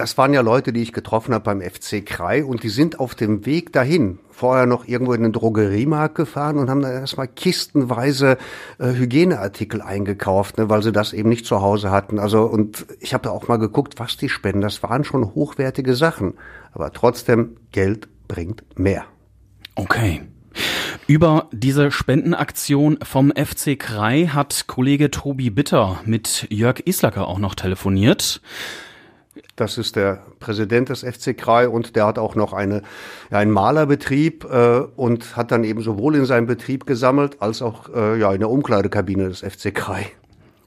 das 0.00 0.16
waren 0.16 0.32
ja 0.32 0.40
Leute, 0.40 0.72
die 0.72 0.80
ich 0.80 0.94
getroffen 0.94 1.34
habe 1.34 1.44
beim 1.44 1.60
FC 1.60 2.04
Krei 2.06 2.42
und 2.42 2.62
die 2.62 2.70
sind 2.70 2.98
auf 2.98 3.14
dem 3.14 3.44
Weg 3.44 3.72
dahin 3.72 4.18
vorher 4.30 4.64
noch 4.64 4.88
irgendwo 4.88 5.12
in 5.12 5.22
den 5.22 5.32
Drogeriemarkt 5.32 6.14
gefahren 6.14 6.56
und 6.56 6.70
haben 6.70 6.80
da 6.80 6.90
erstmal 6.90 7.28
kistenweise 7.28 8.38
äh, 8.78 8.94
Hygieneartikel 8.94 9.82
eingekauft, 9.82 10.56
ne, 10.56 10.70
weil 10.70 10.82
sie 10.82 10.92
das 10.92 11.12
eben 11.12 11.28
nicht 11.28 11.44
zu 11.44 11.60
Hause 11.60 11.90
hatten. 11.90 12.18
Also 12.18 12.44
und 12.44 12.86
ich 13.00 13.12
habe 13.12 13.24
da 13.24 13.30
auch 13.30 13.48
mal 13.48 13.58
geguckt, 13.58 13.94
was 13.98 14.16
die 14.16 14.30
spenden. 14.30 14.62
Das 14.62 14.82
waren 14.82 15.04
schon 15.04 15.34
hochwertige 15.34 15.94
Sachen, 15.94 16.32
aber 16.72 16.92
trotzdem 16.94 17.58
Geld 17.70 18.08
bringt 18.26 18.64
mehr. 18.78 19.04
Okay. 19.74 20.22
Über 21.06 21.48
diese 21.52 21.90
Spendenaktion 21.90 22.98
vom 23.02 23.32
FC 23.32 23.78
Krei 23.78 24.26
hat 24.32 24.66
Kollege 24.66 25.10
Tobi 25.10 25.50
Bitter 25.50 26.00
mit 26.06 26.46
Jörg 26.50 26.80
Islacker 26.86 27.28
auch 27.28 27.38
noch 27.38 27.54
telefoniert. 27.54 28.40
Das 29.60 29.76
ist 29.76 29.94
der 29.94 30.20
Präsident 30.40 30.88
des 30.88 31.02
FC 31.02 31.36
Krei 31.36 31.68
und 31.68 31.94
der 31.94 32.06
hat 32.06 32.18
auch 32.18 32.34
noch 32.34 32.54
eine, 32.54 32.80
ja, 33.30 33.36
einen 33.36 33.50
Malerbetrieb 33.50 34.44
äh, 34.44 34.80
und 34.96 35.36
hat 35.36 35.52
dann 35.52 35.64
eben 35.64 35.82
sowohl 35.82 36.16
in 36.16 36.24
seinem 36.24 36.46
Betrieb 36.46 36.86
gesammelt 36.86 37.42
als 37.42 37.60
auch 37.60 37.94
äh, 37.94 38.18
ja, 38.18 38.32
in 38.32 38.40
der 38.40 38.48
Umkleidekabine 38.48 39.28
des 39.28 39.40
FC 39.40 39.74
Krei. 39.74 40.06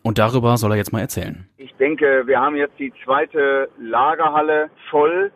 Und 0.03 0.19
darüber 0.19 0.57
soll 0.57 0.73
er 0.73 0.77
jetzt 0.77 0.93
mal 0.93 0.99
erzählen. 0.99 1.47
Ich 1.57 1.73
denke, 1.77 2.21
wir 2.27 2.39
haben 2.39 2.55
jetzt 2.55 2.77
die 2.77 2.93
zweite 3.03 3.67
Lagerhalle 3.81 4.69
voll. 4.91 5.31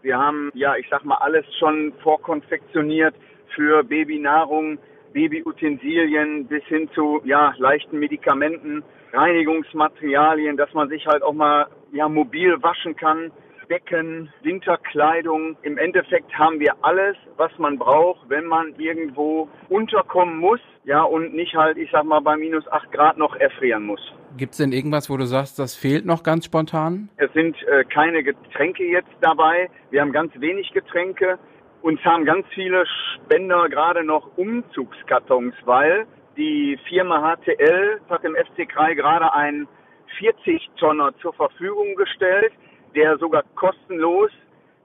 Wir 0.00 0.16
haben, 0.16 0.50
ja, 0.54 0.74
ich 0.76 0.86
sag 0.90 1.04
mal, 1.04 1.16
alles 1.16 1.44
schon 1.58 1.92
vorkonfektioniert 2.02 3.14
für 3.54 3.84
Babynahrung, 3.84 4.78
Babyutensilien 5.12 6.46
bis 6.46 6.64
hin 6.64 6.88
zu, 6.94 7.20
ja, 7.24 7.52
leichten 7.58 7.98
Medikamenten, 7.98 8.82
Reinigungsmaterialien, 9.12 10.56
dass 10.56 10.72
man 10.74 10.88
sich 10.88 11.06
halt 11.06 11.22
auch 11.22 11.32
mal 11.34 11.66
ja, 11.92 12.08
mobil 12.08 12.62
waschen 12.62 12.96
kann. 12.96 13.30
Becken, 13.68 14.28
Winterkleidung. 14.42 15.56
Im 15.62 15.78
Endeffekt 15.78 16.36
haben 16.38 16.60
wir 16.60 16.74
alles, 16.82 17.16
was 17.36 17.56
man 17.58 17.78
braucht, 17.78 18.28
wenn 18.28 18.44
man 18.44 18.74
irgendwo 18.76 19.48
unterkommen 19.70 20.36
muss, 20.36 20.60
ja, 20.84 21.02
und 21.02 21.32
nicht 21.32 21.54
halt, 21.54 21.78
ich 21.78 21.90
sag 21.90 22.04
mal, 22.04 22.20
bei 22.20 22.36
minus 22.36 22.66
acht 22.70 22.90
Grad 22.92 23.16
noch 23.16 23.34
erfrieren 23.36 23.84
muss. 23.84 24.00
Gibt 24.36 24.52
es 24.52 24.58
denn 24.58 24.72
irgendwas, 24.72 25.08
wo 25.08 25.16
du 25.16 25.24
sagst, 25.24 25.58
das 25.58 25.74
fehlt 25.74 26.04
noch 26.04 26.22
ganz 26.22 26.44
spontan? 26.44 27.08
Es 27.16 27.32
sind 27.32 27.56
äh, 27.68 27.84
keine 27.84 28.22
Getränke 28.22 28.84
jetzt 28.84 29.12
dabei. 29.20 29.70
Wir 29.90 30.00
haben 30.00 30.12
ganz 30.12 30.32
wenig 30.38 30.72
Getränke. 30.72 31.38
Uns 31.82 32.00
haben 32.04 32.24
ganz 32.24 32.46
viele 32.54 32.84
Spender 33.14 33.68
gerade 33.68 34.04
noch 34.04 34.36
Umzugskartons, 34.36 35.54
weil 35.64 36.06
die 36.36 36.78
Firma 36.88 37.36
HTL 37.36 38.00
hat 38.08 38.24
dem 38.24 38.34
FC 38.34 38.68
Krei 38.68 38.94
gerade 38.94 39.32
einen 39.32 39.68
40-Tonner 40.18 41.14
zur 41.20 41.32
Verfügung 41.34 41.94
gestellt, 41.96 42.52
der 42.94 43.18
sogar 43.18 43.42
kostenlos 43.54 44.30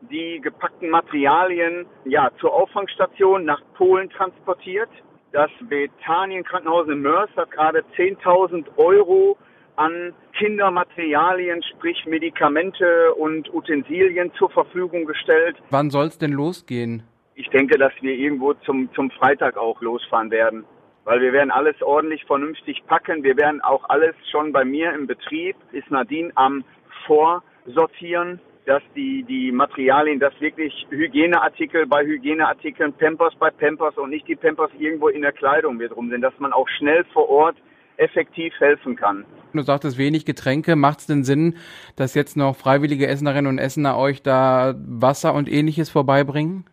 die 0.01 0.39
gepackten 0.41 0.89
Materialien 0.89 1.85
ja, 2.05 2.29
zur 2.39 2.53
Auffangstation 2.53 3.45
nach 3.45 3.61
Polen 3.75 4.09
transportiert. 4.09 4.89
Das 5.31 5.49
Bethanien-Krankenhaus 5.61 6.87
in 6.87 7.01
Mörs 7.01 7.29
hat 7.35 7.51
gerade 7.51 7.83
10.000 7.97 8.65
Euro 8.77 9.37
an 9.75 10.13
Kindermaterialien, 10.37 11.61
sprich 11.63 12.05
Medikamente 12.05 13.13
und 13.15 13.53
Utensilien 13.53 14.31
zur 14.37 14.49
Verfügung 14.49 15.05
gestellt. 15.05 15.57
Wann 15.69 15.89
soll 15.89 16.05
es 16.07 16.17
denn 16.17 16.31
losgehen? 16.31 17.03
Ich 17.35 17.49
denke, 17.49 17.77
dass 17.77 17.93
wir 18.01 18.13
irgendwo 18.15 18.53
zum, 18.53 18.89
zum 18.93 19.11
Freitag 19.11 19.57
auch 19.57 19.81
losfahren 19.81 20.31
werden 20.31 20.65
weil 21.07 21.21
wir 21.21 21.31
werden 21.31 21.51
alles 21.51 21.81
ordentlich 21.81 22.25
vernünftig 22.25 22.83
packen. 22.85 23.23
Wir 23.23 23.37
werden 23.37 23.61
auch 23.61 23.87
alles 23.87 24.13
schon 24.29 24.51
bei 24.51 24.65
mir 24.65 24.93
im 24.93 25.07
Betrieb, 25.07 25.55
ist 25.71 25.89
Nadine 25.89 26.31
am 26.35 26.65
Vorsortieren, 27.05 28.41
dass 28.65 28.83
die, 28.93 29.23
die 29.23 29.53
Materialien, 29.53 30.19
dass 30.19 30.33
wirklich 30.41 30.85
Hygieneartikel 30.89 31.87
bei 31.87 32.03
Hygieneartikeln, 32.05 32.91
Pampers 32.91 33.33
bei 33.39 33.49
Pampers 33.49 33.97
und 33.97 34.09
nicht 34.09 34.27
die 34.27 34.35
Pampers 34.35 34.69
irgendwo 34.77 35.07
in 35.07 35.21
der 35.21 35.31
Kleidung 35.31 35.77
mit 35.77 35.95
rum 35.95 36.09
sind, 36.09 36.19
dass 36.19 36.37
man 36.39 36.51
auch 36.51 36.67
schnell 36.77 37.05
vor 37.13 37.29
Ort 37.29 37.55
effektiv 37.95 38.53
helfen 38.59 38.97
kann. 38.97 39.23
Du 39.53 39.61
sagtest 39.61 39.97
wenig 39.97 40.25
Getränke. 40.25 40.75
Macht 40.75 40.99
es 40.99 41.07
denn 41.07 41.23
Sinn, 41.23 41.55
dass 41.95 42.15
jetzt 42.15 42.35
noch 42.35 42.57
freiwillige 42.57 43.07
Essenerinnen 43.07 43.47
und 43.47 43.59
Essener 43.59 43.97
euch 43.97 44.23
da 44.23 44.75
Wasser 44.77 45.33
und 45.33 45.49
ähnliches 45.49 45.89
vorbeibringen? 45.89 46.65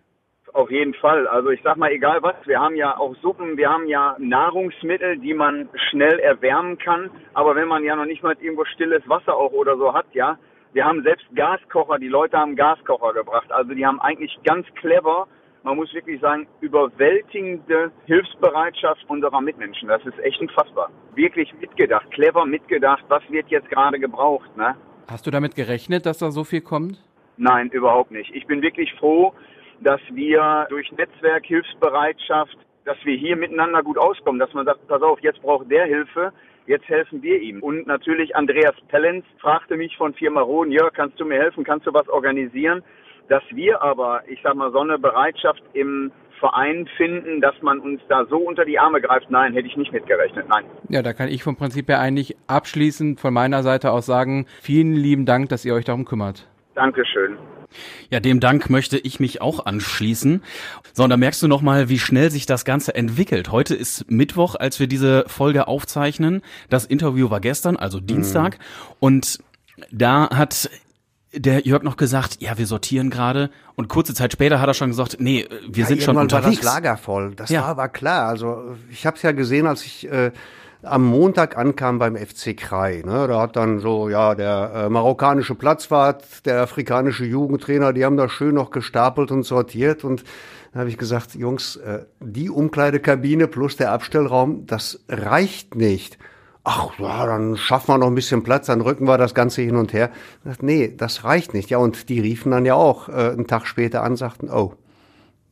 Auf 0.55 0.71
jeden 0.71 0.95
Fall. 0.95 1.27
Also 1.27 1.51
ich 1.51 1.61
sag 1.65 1.77
mal, 1.77 1.91
egal 1.91 2.23
was, 2.23 2.37
wir 2.45 2.61
haben 2.61 2.77
ja 2.77 2.97
auch 2.97 3.17
Suppen, 3.17 3.57
wir 3.57 3.69
haben 3.69 3.89
ja 3.89 4.15
Nahrungsmittel, 4.21 5.19
die 5.19 5.35
man 5.35 5.69
schnell 5.91 6.21
erwärmen 6.21 6.79
kann. 6.79 7.11
Aber 7.35 7.57
wenn 7.57 7.67
man 7.67 7.83
ja 7.83 7.97
noch 7.97 8.05
nicht 8.05 8.23
mal 8.23 8.37
irgendwo 8.41 8.65
stilles 8.65 9.03
Wasser 9.09 9.35
auch 9.35 9.51
oder 9.51 9.77
so 9.77 9.93
hat, 9.93 10.07
ja, 10.13 10.39
wir 10.73 10.85
haben 10.85 11.03
selbst 11.03 11.27
Gaskocher, 11.35 11.99
die 11.99 12.09
Leute 12.09 12.39
haben 12.39 12.55
Gaskocher 12.55 13.13
gebracht. 13.15 13.51
Also 13.51 13.75
die 13.75 13.85
haben 13.85 14.01
eigentlich 14.01 14.39
ganz 14.45 14.65
clever, 14.77 15.27
man 15.65 15.75
muss 15.75 15.93
wirklich 15.93 16.21
sagen, 16.21 16.47
überwältigende 16.61 17.91
Hilfsbereitschaft 18.07 19.05
unserer 19.09 19.41
Mitmenschen. 19.41 19.89
Das 19.89 20.07
ist 20.07 20.19
echt 20.21 20.41
unfassbar. 20.41 20.89
Wirklich 21.17 21.53
mitgedacht, 21.61 22.09
clever 22.13 22.47
mitgedacht, 22.47 23.03
was 23.09 23.23
wird 23.29 23.49
jetzt 23.49 23.69
gerade 23.71 23.99
gebraucht, 23.99 24.57
ne? 24.57 24.77
Hast 25.11 25.27
du 25.27 25.33
damit 25.33 25.57
gerechnet, 25.57 26.07
dass 26.07 26.19
da 26.19 26.31
so 26.31 26.45
viel 26.45 26.61
kommt? 26.61 27.03
Nein, 27.37 27.71
überhaupt 27.71 28.13
nicht. 28.13 28.33
Ich 28.33 28.47
bin 28.47 28.63
wirklich 28.63 28.95
froh, 28.95 29.35
dass 29.81 30.01
wir 30.11 30.67
durch 30.71 30.91
Netzwerk, 30.93 31.47
Hilfsbereitschaft, 31.47 32.57
dass 32.85 32.97
wir 33.05 33.17
hier 33.17 33.37
miteinander 33.37 33.83
gut 33.83 33.99
auskommen, 33.99 34.39
dass 34.39 34.53
man 34.53 34.67
sagt, 34.67 34.87
pass 34.89 35.03
auf, 35.03 35.21
jetzt 35.21 35.41
braucht 35.43 35.71
der 35.71 35.87
Hilfe, 35.87 36.33
jetzt 36.67 36.89
helfen 36.89 37.23
wir 37.23 37.41
ihm. 37.41 37.63
Und 37.63 37.87
natürlich 37.87 38.37
Andreas 38.37 38.75
Pellenz 38.89 39.25
fragte 39.41 39.77
mich 39.77 39.97
von 39.97 40.15
Firma 40.15 40.41
Rohn, 40.41 40.71
Jörg, 40.71 40.93
kannst 40.93 41.19
du 41.19 41.25
mir 41.25 41.39
helfen, 41.39 41.65
kannst 41.65 41.87
du 41.87 41.95
was 41.95 42.09
organisieren? 42.09 42.83
Dass 43.29 43.43
wir 43.51 43.81
aber, 43.81 44.23
ich 44.29 44.41
sag 44.43 44.55
mal, 44.55 44.71
so 44.71 44.81
eine 44.81 44.99
Bereitschaft 44.99 45.63
im 45.73 46.13
Verein 46.39 46.87
finden, 46.99 47.41
dass 47.41 47.55
man 47.63 47.81
uns 47.81 48.03
da 48.09 48.27
so 48.27 48.37
unter 48.37 48.67
die 48.67 48.79
Arme 48.79 49.01
greift, 49.01 49.31
nein, 49.31 49.55
hätte 49.55 49.67
ich 49.67 49.77
nicht 49.77 49.93
mitgerechnet, 49.93 50.47
nein. 50.49 50.65
Ja, 50.91 51.01
da 51.01 51.15
kann 51.15 51.29
ich 51.29 51.43
vom 51.43 51.57
Prinzip 51.57 51.89
her 51.89 52.01
eigentlich 52.01 52.37
abschließend 52.49 53.19
von 53.19 53.33
meiner 53.33 53.63
Seite 53.63 53.93
aus 53.93 54.05
sagen, 54.05 54.47
vielen 54.61 54.93
lieben 54.93 55.25
Dank, 55.25 55.49
dass 55.49 55.65
ihr 55.65 55.75
euch 55.75 55.87
darum 55.87 56.05
kümmert. 56.05 56.47
Dankeschön. 56.75 57.39
Ja, 58.11 58.21
dem 58.21 58.41
Dank 58.41 58.71
möchte 58.71 58.99
ich 58.99 59.21
mich 59.21 59.41
auch 59.41 59.67
anschließen. 59.67 60.43
So, 60.93 61.05
und 61.05 61.11
da 61.11 61.17
merkst 61.17 61.43
du 61.43 61.49
nochmal, 61.49 61.89
wie 61.89 61.99
schnell 61.99 62.31
sich 62.31 62.47
das 62.47 62.65
Ganze 62.65 62.95
entwickelt. 62.95 63.51
Heute 63.51 63.75
ist 63.75 64.11
Mittwoch, 64.11 64.55
als 64.55 64.81
wir 64.81 64.87
diese 64.87 65.25
Folge 65.27 65.69
aufzeichnen. 65.69 66.43
Das 66.69 66.85
Interview 66.85 67.31
war 67.31 67.41
gestern, 67.41 67.77
also 67.77 68.01
Dienstag. 68.01 68.59
Mhm. 68.59 68.95
Und 69.01 69.39
da 69.91 70.31
hat 70.31 70.71
der 71.37 71.67
Jörg 71.67 71.83
noch 71.83 71.97
gesagt, 71.97 72.37
ja, 72.41 72.59
wir 72.59 72.67
sortieren 72.67 73.11
gerade. 73.11 73.51
Und 73.75 73.89
kurze 73.89 74.15
Zeit 74.15 74.33
später 74.33 74.61
hat 74.61 74.69
er 74.69 74.75
schon 74.75 74.91
gesagt, 74.91 75.17
nee, 75.19 75.49
wir 75.69 75.83
ja, 75.83 75.89
sind 75.89 76.03
schon 76.03 76.17
unterwegs. 76.17 76.59
war 76.59 76.63
das 76.63 76.75
Lager 76.75 76.97
voll. 76.97 77.35
Das 77.35 77.51
ja. 77.51 77.63
war 77.63 77.69
aber 77.69 77.89
klar. 77.89 78.29
Also 78.29 78.77
ich 78.91 79.05
habe 79.07 79.17
es 79.17 79.23
ja 79.23 79.33
gesehen, 79.33 79.67
als 79.67 79.85
ich 79.85 80.11
äh, 80.11 80.31
am 80.85 81.05
Montag 81.05 81.57
ankam 81.57 81.99
beim 81.99 82.17
FC 82.17 82.57
Krai. 82.57 83.03
Ne? 83.05 83.27
Da 83.29 83.41
hat 83.41 83.57
dann 83.57 83.79
so, 83.81 84.09
ja, 84.09 84.35
der 84.35 84.73
äh, 84.75 84.89
marokkanische 84.89 85.55
Platzwart, 85.55 86.47
der 86.47 86.63
afrikanische 86.63 87.25
Jugendtrainer, 87.25 87.93
die 87.93 88.05
haben 88.05 88.17
da 88.17 88.29
schön 88.29 88.55
noch 88.55 88.71
gestapelt 88.71 89.31
und 89.31 89.43
sortiert. 89.45 90.05
Und 90.05 90.25
da 90.73 90.81
habe 90.81 90.89
ich 90.89 90.99
gesagt, 90.99 91.35
Jungs, 91.35 91.77
äh, 91.77 92.01
die 92.21 92.51
Umkleidekabine 92.51 93.49
plus 93.49 93.77
der 93.77 93.93
Abstellraum, 93.93 94.67
das 94.67 95.05
reicht 95.09 95.75
nicht 95.75 96.19
ach 96.65 96.99
ja, 96.99 97.27
dann 97.27 97.57
schaffen 97.57 97.89
wir 97.89 97.99
noch 97.99 98.07
ein 98.07 98.15
bisschen 98.15 98.43
Platz, 98.43 98.67
dann 98.67 98.81
rücken 98.81 99.07
wir 99.07 99.19
das 99.19 99.35
Ganze 99.35 99.63
hin 99.63 99.77
und 99.77 99.93
her. 99.93 100.11
Dachte, 100.45 100.65
nee, 100.65 100.93
das 100.97 101.23
reicht 101.25 101.55
nicht. 101.55 101.71
Ja, 101.71 101.79
und 101.79 102.09
die 102.09 102.21
riefen 102.21 102.51
dann 102.51 102.65
ja 102.65 102.75
auch 102.75 103.09
äh, 103.09 103.13
einen 103.13 103.47
Tag 103.47 103.67
später 103.67 104.03
an, 104.03 104.17
sagten, 104.17 104.51
oh, 104.51 104.73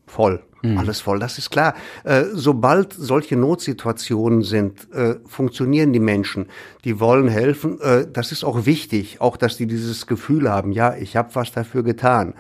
voll. 0.07 0.43
Mhm. 0.63 0.79
Alles 0.79 1.01
voll, 1.01 1.19
das 1.19 1.39
ist 1.39 1.51
klar. 1.51 1.75
Äh, 2.05 2.25
sobald 2.33 2.93
solche 2.93 3.37
Notsituationen 3.37 4.43
sind, 4.43 4.93
äh, 4.93 5.17
funktionieren 5.27 5.93
die 5.93 6.01
Menschen. 6.01 6.47
Die 6.85 7.01
wollen 7.01 7.29
helfen. 7.29 7.81
Äh, 7.81 8.07
das 8.13 8.33
ist 8.33 8.45
auch 8.45 8.65
wichtig, 8.65 9.21
auch 9.21 9.37
dass 9.37 9.57
die 9.57 9.67
dieses 9.67 10.07
Gefühl 10.07 10.51
haben, 10.51 10.73
ja, 10.73 10.95
ich 10.95 11.17
habe 11.17 11.35
was 11.35 11.53
dafür 11.53 11.83
getan. 11.83 12.35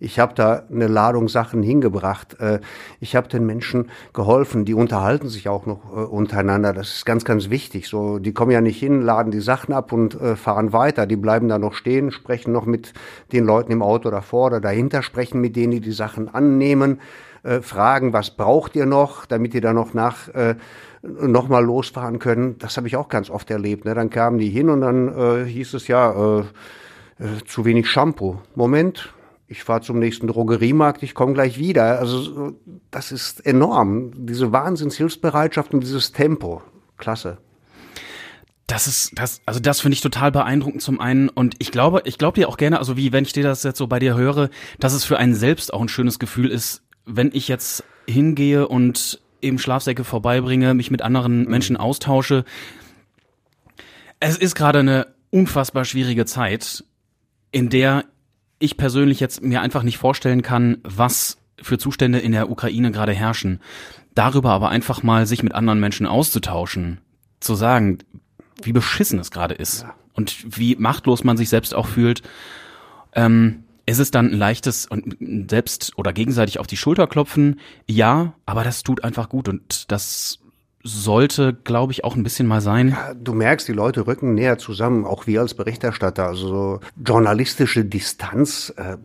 Ich 0.00 0.20
habe 0.20 0.32
da 0.34 0.62
eine 0.70 0.86
Ladung 0.86 1.28
Sachen 1.28 1.62
hingebracht. 1.62 2.38
Äh, 2.40 2.60
ich 3.00 3.16
habe 3.16 3.28
den 3.28 3.46
Menschen 3.46 3.90
geholfen. 4.12 4.64
Die 4.64 4.74
unterhalten 4.74 5.28
sich 5.28 5.48
auch 5.48 5.66
noch 5.66 5.80
äh, 5.90 6.00
untereinander. 6.00 6.72
Das 6.72 6.94
ist 6.94 7.06
ganz, 7.06 7.24
ganz 7.24 7.50
wichtig. 7.50 7.88
So, 7.88 8.18
die 8.18 8.32
kommen 8.32 8.52
ja 8.52 8.60
nicht 8.60 8.78
hin, 8.78 9.02
laden 9.02 9.32
die 9.32 9.40
Sachen 9.40 9.74
ab 9.74 9.92
und 9.92 10.20
äh, 10.20 10.36
fahren 10.36 10.72
weiter. 10.72 11.06
Die 11.06 11.16
bleiben 11.16 11.48
da 11.48 11.58
noch 11.58 11.74
stehen, 11.74 12.12
sprechen 12.12 12.52
noch 12.52 12.66
mit 12.66 12.92
den 13.32 13.44
Leuten 13.44 13.72
im 13.72 13.82
Auto 13.82 14.10
davor 14.10 14.46
oder 14.46 14.60
dahinter, 14.60 15.02
sprechen 15.02 15.40
mit 15.40 15.56
denen, 15.56 15.72
die 15.72 15.80
die 15.80 15.92
Sachen 15.92 16.32
annehmen, 16.32 17.00
fragen, 17.60 18.12
was 18.12 18.30
braucht 18.30 18.76
ihr 18.76 18.86
noch, 18.86 19.26
damit 19.26 19.54
ihr 19.54 19.60
da 19.60 19.72
noch 19.72 19.94
nach 19.94 20.28
nochmal 21.02 21.64
losfahren 21.64 22.18
können. 22.18 22.58
Das 22.58 22.76
habe 22.76 22.88
ich 22.88 22.96
auch 22.96 23.08
ganz 23.08 23.30
oft 23.30 23.50
erlebt. 23.50 23.84
Ne? 23.84 23.94
Dann 23.94 24.10
kamen 24.10 24.38
die 24.38 24.48
hin 24.48 24.68
und 24.68 24.80
dann 24.80 25.08
äh, 25.08 25.44
hieß 25.44 25.74
es 25.74 25.88
ja, 25.88 26.40
äh, 26.40 26.44
äh, 27.18 27.44
zu 27.46 27.64
wenig 27.64 27.88
Shampoo. 27.88 28.38
Moment, 28.54 29.12
ich 29.46 29.64
fahre 29.64 29.80
zum 29.80 29.98
nächsten 29.98 30.26
Drogeriemarkt, 30.26 31.02
ich 31.02 31.14
komme 31.14 31.34
gleich 31.34 31.58
wieder. 31.58 31.98
Also 31.98 32.54
das 32.90 33.12
ist 33.12 33.44
enorm. 33.46 34.12
Diese 34.26 34.52
Wahnsinnshilfsbereitschaft 34.52 35.74
und 35.74 35.80
dieses 35.80 36.12
Tempo. 36.12 36.62
Klasse. 36.96 37.38
Das 38.66 38.86
ist, 38.86 39.12
das, 39.18 39.40
also 39.46 39.60
das 39.60 39.80
finde 39.80 39.94
ich 39.94 40.02
total 40.02 40.30
beeindruckend 40.30 40.82
zum 40.82 41.00
einen. 41.00 41.30
Und 41.30 41.54
ich 41.58 41.72
glaube, 41.72 42.02
ich 42.04 42.18
glaube 42.18 42.34
dir 42.34 42.48
auch 42.48 42.58
gerne, 42.58 42.78
also 42.78 42.98
wie 42.98 43.12
wenn 43.12 43.24
ich 43.24 43.32
dir 43.32 43.42
das 43.42 43.62
jetzt 43.62 43.78
so 43.78 43.86
bei 43.86 43.98
dir 43.98 44.14
höre, 44.14 44.50
dass 44.78 44.92
es 44.92 45.04
für 45.04 45.16
einen 45.16 45.34
selbst 45.34 45.72
auch 45.72 45.80
ein 45.80 45.88
schönes 45.88 46.18
Gefühl 46.18 46.50
ist, 46.50 46.82
wenn 47.08 47.30
ich 47.32 47.48
jetzt 47.48 47.84
hingehe 48.06 48.68
und 48.68 49.20
eben 49.42 49.58
Schlafsäcke 49.58 50.04
vorbeibringe, 50.04 50.74
mich 50.74 50.90
mit 50.90 51.02
anderen 51.02 51.40
mhm. 51.44 51.50
Menschen 51.50 51.76
austausche. 51.76 52.44
Es 54.20 54.36
ist 54.36 54.54
gerade 54.54 54.80
eine 54.80 55.06
unfassbar 55.30 55.84
schwierige 55.84 56.26
Zeit, 56.26 56.84
in 57.50 57.68
der 57.68 58.04
ich 58.58 58.76
persönlich 58.76 59.20
jetzt 59.20 59.42
mir 59.42 59.62
einfach 59.62 59.82
nicht 59.82 59.98
vorstellen 59.98 60.42
kann, 60.42 60.78
was 60.82 61.38
für 61.60 61.78
Zustände 61.78 62.18
in 62.18 62.32
der 62.32 62.50
Ukraine 62.50 62.90
gerade 62.90 63.12
herrschen. 63.12 63.60
Darüber 64.14 64.50
aber 64.50 64.70
einfach 64.70 65.02
mal 65.02 65.26
sich 65.26 65.42
mit 65.42 65.54
anderen 65.54 65.80
Menschen 65.80 66.06
auszutauschen, 66.06 67.00
zu 67.40 67.54
sagen, 67.54 67.98
wie 68.62 68.72
beschissen 68.72 69.18
es 69.20 69.30
gerade 69.30 69.54
ist 69.54 69.82
ja. 69.82 69.94
und 70.14 70.58
wie 70.58 70.74
machtlos 70.76 71.22
man 71.22 71.36
sich 71.36 71.48
selbst 71.48 71.74
auch 71.74 71.86
fühlt. 71.86 72.22
Ähm, 73.12 73.64
ist 73.88 73.98
es 73.98 74.10
dann 74.10 74.26
ein 74.32 74.38
leichtes 74.38 74.84
und 74.84 75.16
selbst 75.50 75.92
oder 75.96 76.12
gegenseitig 76.12 76.60
auf 76.60 76.66
die 76.66 76.76
Schulter 76.76 77.06
klopfen? 77.06 77.58
Ja, 77.86 78.34
aber 78.44 78.62
das 78.62 78.82
tut 78.82 79.02
einfach 79.02 79.30
gut 79.30 79.48
und 79.48 79.90
das 79.90 80.40
sollte, 80.84 81.54
glaube 81.54 81.92
ich, 81.92 82.04
auch 82.04 82.14
ein 82.14 82.22
bisschen 82.22 82.46
mal 82.46 82.60
sein. 82.60 82.90
Ja, 82.90 83.14
du 83.14 83.32
merkst, 83.32 83.66
die 83.66 83.72
Leute 83.72 84.06
rücken 84.06 84.34
näher 84.34 84.58
zusammen, 84.58 85.06
auch 85.06 85.26
wir 85.26 85.40
als 85.40 85.54
Berichterstatter. 85.54 86.26
Also 86.26 86.48
so 86.48 86.80
journalistische 87.02 87.84
Distanz, 87.84 88.74
äh, 88.76 88.98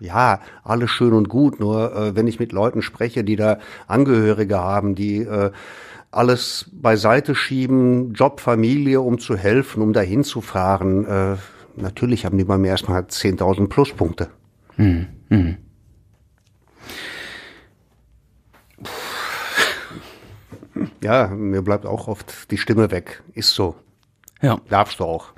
ja, 0.00 0.40
alles 0.64 0.90
schön 0.90 1.12
und 1.12 1.28
gut. 1.28 1.60
Nur 1.60 1.94
äh, 1.94 2.16
wenn 2.16 2.26
ich 2.26 2.40
mit 2.40 2.52
Leuten 2.52 2.80
spreche, 2.80 3.24
die 3.24 3.36
da 3.36 3.58
Angehörige 3.86 4.58
haben, 4.58 4.94
die 4.94 5.18
äh, 5.18 5.50
alles 6.10 6.70
beiseite 6.72 7.34
schieben, 7.34 8.14
Job, 8.14 8.40
Familie, 8.40 9.02
um 9.02 9.18
zu 9.18 9.36
helfen, 9.36 9.82
um 9.82 9.92
dahin 9.92 10.24
zu 10.24 10.40
fahren, 10.40 11.04
äh, 11.04 11.36
natürlich 11.76 12.24
haben 12.24 12.38
die 12.38 12.44
bei 12.44 12.58
mir 12.58 12.68
erstmal 12.68 13.02
10.000 13.02 13.68
Pluspunkte. 13.68 14.30
Hm, 14.76 15.06
hm. 15.28 15.56
Ja, 21.02 21.28
mir 21.28 21.62
bleibt 21.62 21.84
auch 21.86 22.08
oft 22.08 22.50
die 22.50 22.58
Stimme 22.58 22.90
weg. 22.90 23.22
Ist 23.34 23.54
so. 23.54 23.74
Ja. 24.40 24.60
Darfst 24.68 25.00
du 25.00 25.04
auch. 25.04 25.32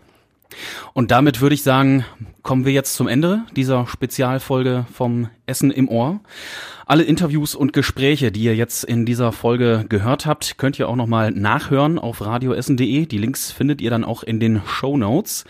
Und 0.92 1.10
damit 1.10 1.40
würde 1.40 1.54
ich 1.54 1.62
sagen, 1.62 2.04
kommen 2.42 2.64
wir 2.64 2.72
jetzt 2.72 2.94
zum 2.94 3.08
Ende 3.08 3.42
dieser 3.56 3.86
Spezialfolge 3.86 4.86
vom 4.92 5.28
Essen 5.46 5.70
im 5.70 5.88
Ohr. 5.88 6.20
Alle 6.86 7.02
Interviews 7.02 7.54
und 7.54 7.72
Gespräche, 7.72 8.30
die 8.30 8.42
ihr 8.42 8.54
jetzt 8.54 8.84
in 8.84 9.06
dieser 9.06 9.32
Folge 9.32 9.86
gehört 9.88 10.26
habt, 10.26 10.58
könnt 10.58 10.78
ihr 10.78 10.88
auch 10.88 10.96
nochmal 10.96 11.30
nachhören 11.30 11.98
auf 11.98 12.20
radioessen.de. 12.20 13.06
Die 13.06 13.18
Links 13.18 13.50
findet 13.50 13.80
ihr 13.80 13.88
dann 13.88 14.04
auch 14.04 14.22
in 14.22 14.38
den 14.38 14.60
Show 14.66 14.98
Notes. 14.98 15.44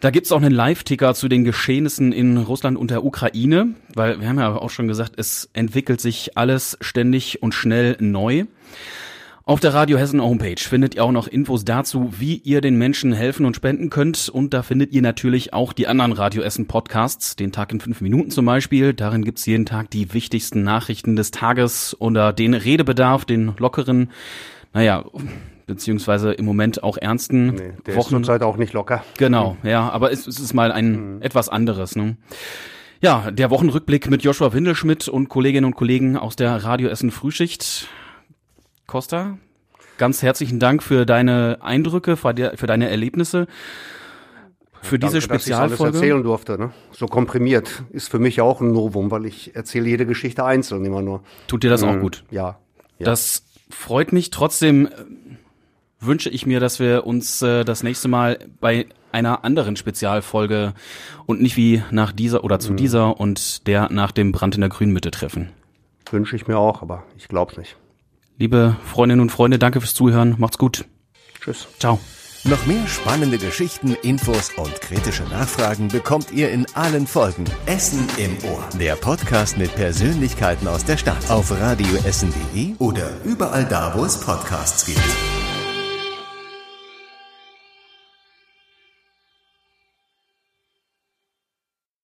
Da 0.00 0.10
gibt's 0.10 0.32
auch 0.32 0.38
einen 0.38 0.54
Live-Ticker 0.54 1.14
zu 1.14 1.28
den 1.28 1.44
Geschehnissen 1.44 2.12
in 2.12 2.38
Russland 2.38 2.78
und 2.78 2.90
der 2.90 3.04
Ukraine, 3.04 3.74
weil 3.94 4.20
wir 4.20 4.28
haben 4.28 4.38
ja 4.38 4.54
auch 4.54 4.70
schon 4.70 4.88
gesagt, 4.88 5.12
es 5.18 5.50
entwickelt 5.52 6.00
sich 6.00 6.38
alles 6.38 6.78
ständig 6.80 7.42
und 7.42 7.52
schnell 7.52 7.98
neu. 8.00 8.46
Auf 9.44 9.58
der 9.58 9.72
Radio 9.72 9.96
Hessen 9.96 10.22
Homepage 10.22 10.60
findet 10.60 10.94
ihr 10.94 11.04
auch 11.04 11.12
noch 11.12 11.26
Infos 11.26 11.64
dazu, 11.64 12.12
wie 12.18 12.36
ihr 12.36 12.60
den 12.60 12.76
Menschen 12.76 13.12
helfen 13.12 13.46
und 13.46 13.56
spenden 13.56 13.88
könnt. 13.88 14.28
Und 14.28 14.52
da 14.52 14.62
findet 14.62 14.92
ihr 14.92 15.00
natürlich 15.00 15.54
auch 15.54 15.72
die 15.72 15.86
anderen 15.86 16.12
Radio 16.12 16.42
Essen 16.42 16.66
Podcasts, 16.66 17.36
den 17.36 17.50
Tag 17.50 17.72
in 17.72 17.80
fünf 17.80 18.02
Minuten 18.02 18.30
zum 18.30 18.44
Beispiel. 18.44 18.92
Darin 18.92 19.24
gibt's 19.24 19.46
jeden 19.46 19.64
Tag 19.64 19.90
die 19.90 20.12
wichtigsten 20.12 20.62
Nachrichten 20.62 21.16
des 21.16 21.30
Tages 21.30 21.96
oder 21.98 22.34
den 22.34 22.52
Redebedarf, 22.52 23.24
den 23.24 23.54
lockeren, 23.58 24.10
naja, 24.74 25.04
beziehungsweise 25.66 26.32
im 26.32 26.44
Moment 26.44 26.82
auch 26.82 26.98
ernsten 26.98 27.46
nee, 27.54 27.72
der 27.86 27.96
Wochen. 27.96 28.16
ist 28.16 28.26
zurzeit 28.26 28.42
auch 28.42 28.58
nicht 28.58 28.74
locker. 28.74 29.02
Genau, 29.16 29.56
ja, 29.62 29.88
aber 29.88 30.12
es, 30.12 30.26
es 30.26 30.38
ist 30.38 30.52
mal 30.52 30.70
ein 30.70 31.16
mhm. 31.16 31.22
etwas 31.22 31.48
anderes. 31.48 31.96
Ne? 31.96 32.18
Ja, 33.00 33.30
der 33.30 33.48
Wochenrückblick 33.48 34.10
mit 34.10 34.22
Joshua 34.22 34.52
Windelschmidt 34.52 35.08
und 35.08 35.30
Kolleginnen 35.30 35.64
und 35.64 35.74
Kollegen 35.74 36.18
aus 36.18 36.36
der 36.36 36.62
Radio 36.62 36.88
Essen 36.90 37.10
Frühschicht. 37.10 37.88
Costa, 38.90 39.38
ganz 39.98 40.20
herzlichen 40.20 40.58
Dank 40.58 40.82
für 40.82 41.06
deine 41.06 41.58
Eindrücke, 41.60 42.16
für, 42.16 42.34
deine 42.34 42.90
Erlebnisse. 42.90 43.46
Für 44.82 44.98
Danke, 44.98 45.14
diese 45.14 45.20
Spezialfolge. 45.20 45.70
Dass 45.70 45.78
ich 45.78 45.86
alles 45.86 45.94
erzählen 45.94 46.22
durfte, 46.24 46.58
ne? 46.58 46.72
So 46.90 47.06
komprimiert. 47.06 47.84
Ist 47.90 48.10
für 48.10 48.18
mich 48.18 48.40
auch 48.40 48.60
ein 48.60 48.72
Novum, 48.72 49.12
weil 49.12 49.26
ich 49.26 49.54
erzähle 49.54 49.88
jede 49.88 50.06
Geschichte 50.06 50.44
einzeln 50.44 50.84
immer 50.84 51.02
nur. 51.02 51.22
Tut 51.46 51.62
dir 51.62 51.70
das 51.70 51.82
mhm. 51.82 51.88
auch 51.88 52.00
gut? 52.00 52.24
Ja, 52.32 52.58
ja. 52.98 53.04
Das 53.04 53.44
freut 53.70 54.12
mich. 54.12 54.30
Trotzdem 54.30 54.86
äh, 54.86 54.90
wünsche 56.00 56.28
ich 56.28 56.44
mir, 56.44 56.58
dass 56.58 56.80
wir 56.80 57.06
uns 57.06 57.42
äh, 57.42 57.62
das 57.62 57.84
nächste 57.84 58.08
Mal 58.08 58.40
bei 58.60 58.86
einer 59.12 59.44
anderen 59.44 59.76
Spezialfolge 59.76 60.74
und 61.26 61.40
nicht 61.40 61.56
wie 61.56 61.80
nach 61.92 62.10
dieser 62.10 62.42
oder 62.42 62.58
zu 62.58 62.72
mhm. 62.72 62.76
dieser 62.76 63.20
und 63.20 63.68
der 63.68 63.88
nach 63.92 64.10
dem 64.10 64.32
Brand 64.32 64.56
in 64.56 64.62
der 64.62 64.70
Grünmitte 64.70 65.12
treffen. 65.12 65.50
Wünsche 66.10 66.34
ich 66.34 66.48
mir 66.48 66.58
auch, 66.58 66.82
aber 66.82 67.04
ich 67.16 67.28
glaube 67.28 67.56
nicht. 67.56 67.76
Liebe 68.40 68.74
Freundinnen 68.86 69.20
und 69.20 69.30
Freunde, 69.30 69.58
danke 69.58 69.82
fürs 69.82 69.92
Zuhören. 69.92 70.34
Macht's 70.38 70.56
gut. 70.56 70.86
Tschüss. 71.42 71.68
Ciao. 71.78 72.00
Noch 72.44 72.64
mehr 72.64 72.86
spannende 72.86 73.36
Geschichten, 73.36 73.94
Infos 74.02 74.50
und 74.56 74.80
kritische 74.80 75.24
Nachfragen 75.24 75.88
bekommt 75.88 76.32
ihr 76.32 76.50
in 76.50 76.64
allen 76.72 77.06
Folgen. 77.06 77.44
Essen 77.66 78.08
im 78.16 78.38
Ohr. 78.50 78.66
Der 78.80 78.96
Podcast 78.96 79.58
mit 79.58 79.74
Persönlichkeiten 79.74 80.68
aus 80.68 80.86
der 80.86 80.96
Stadt. 80.96 81.30
Auf 81.30 81.50
radioessen.de 81.50 82.76
oder 82.78 83.10
überall 83.26 83.66
da, 83.66 83.92
wo 83.94 84.06
es 84.06 84.18
Podcasts 84.18 84.86
gibt. 84.86 85.39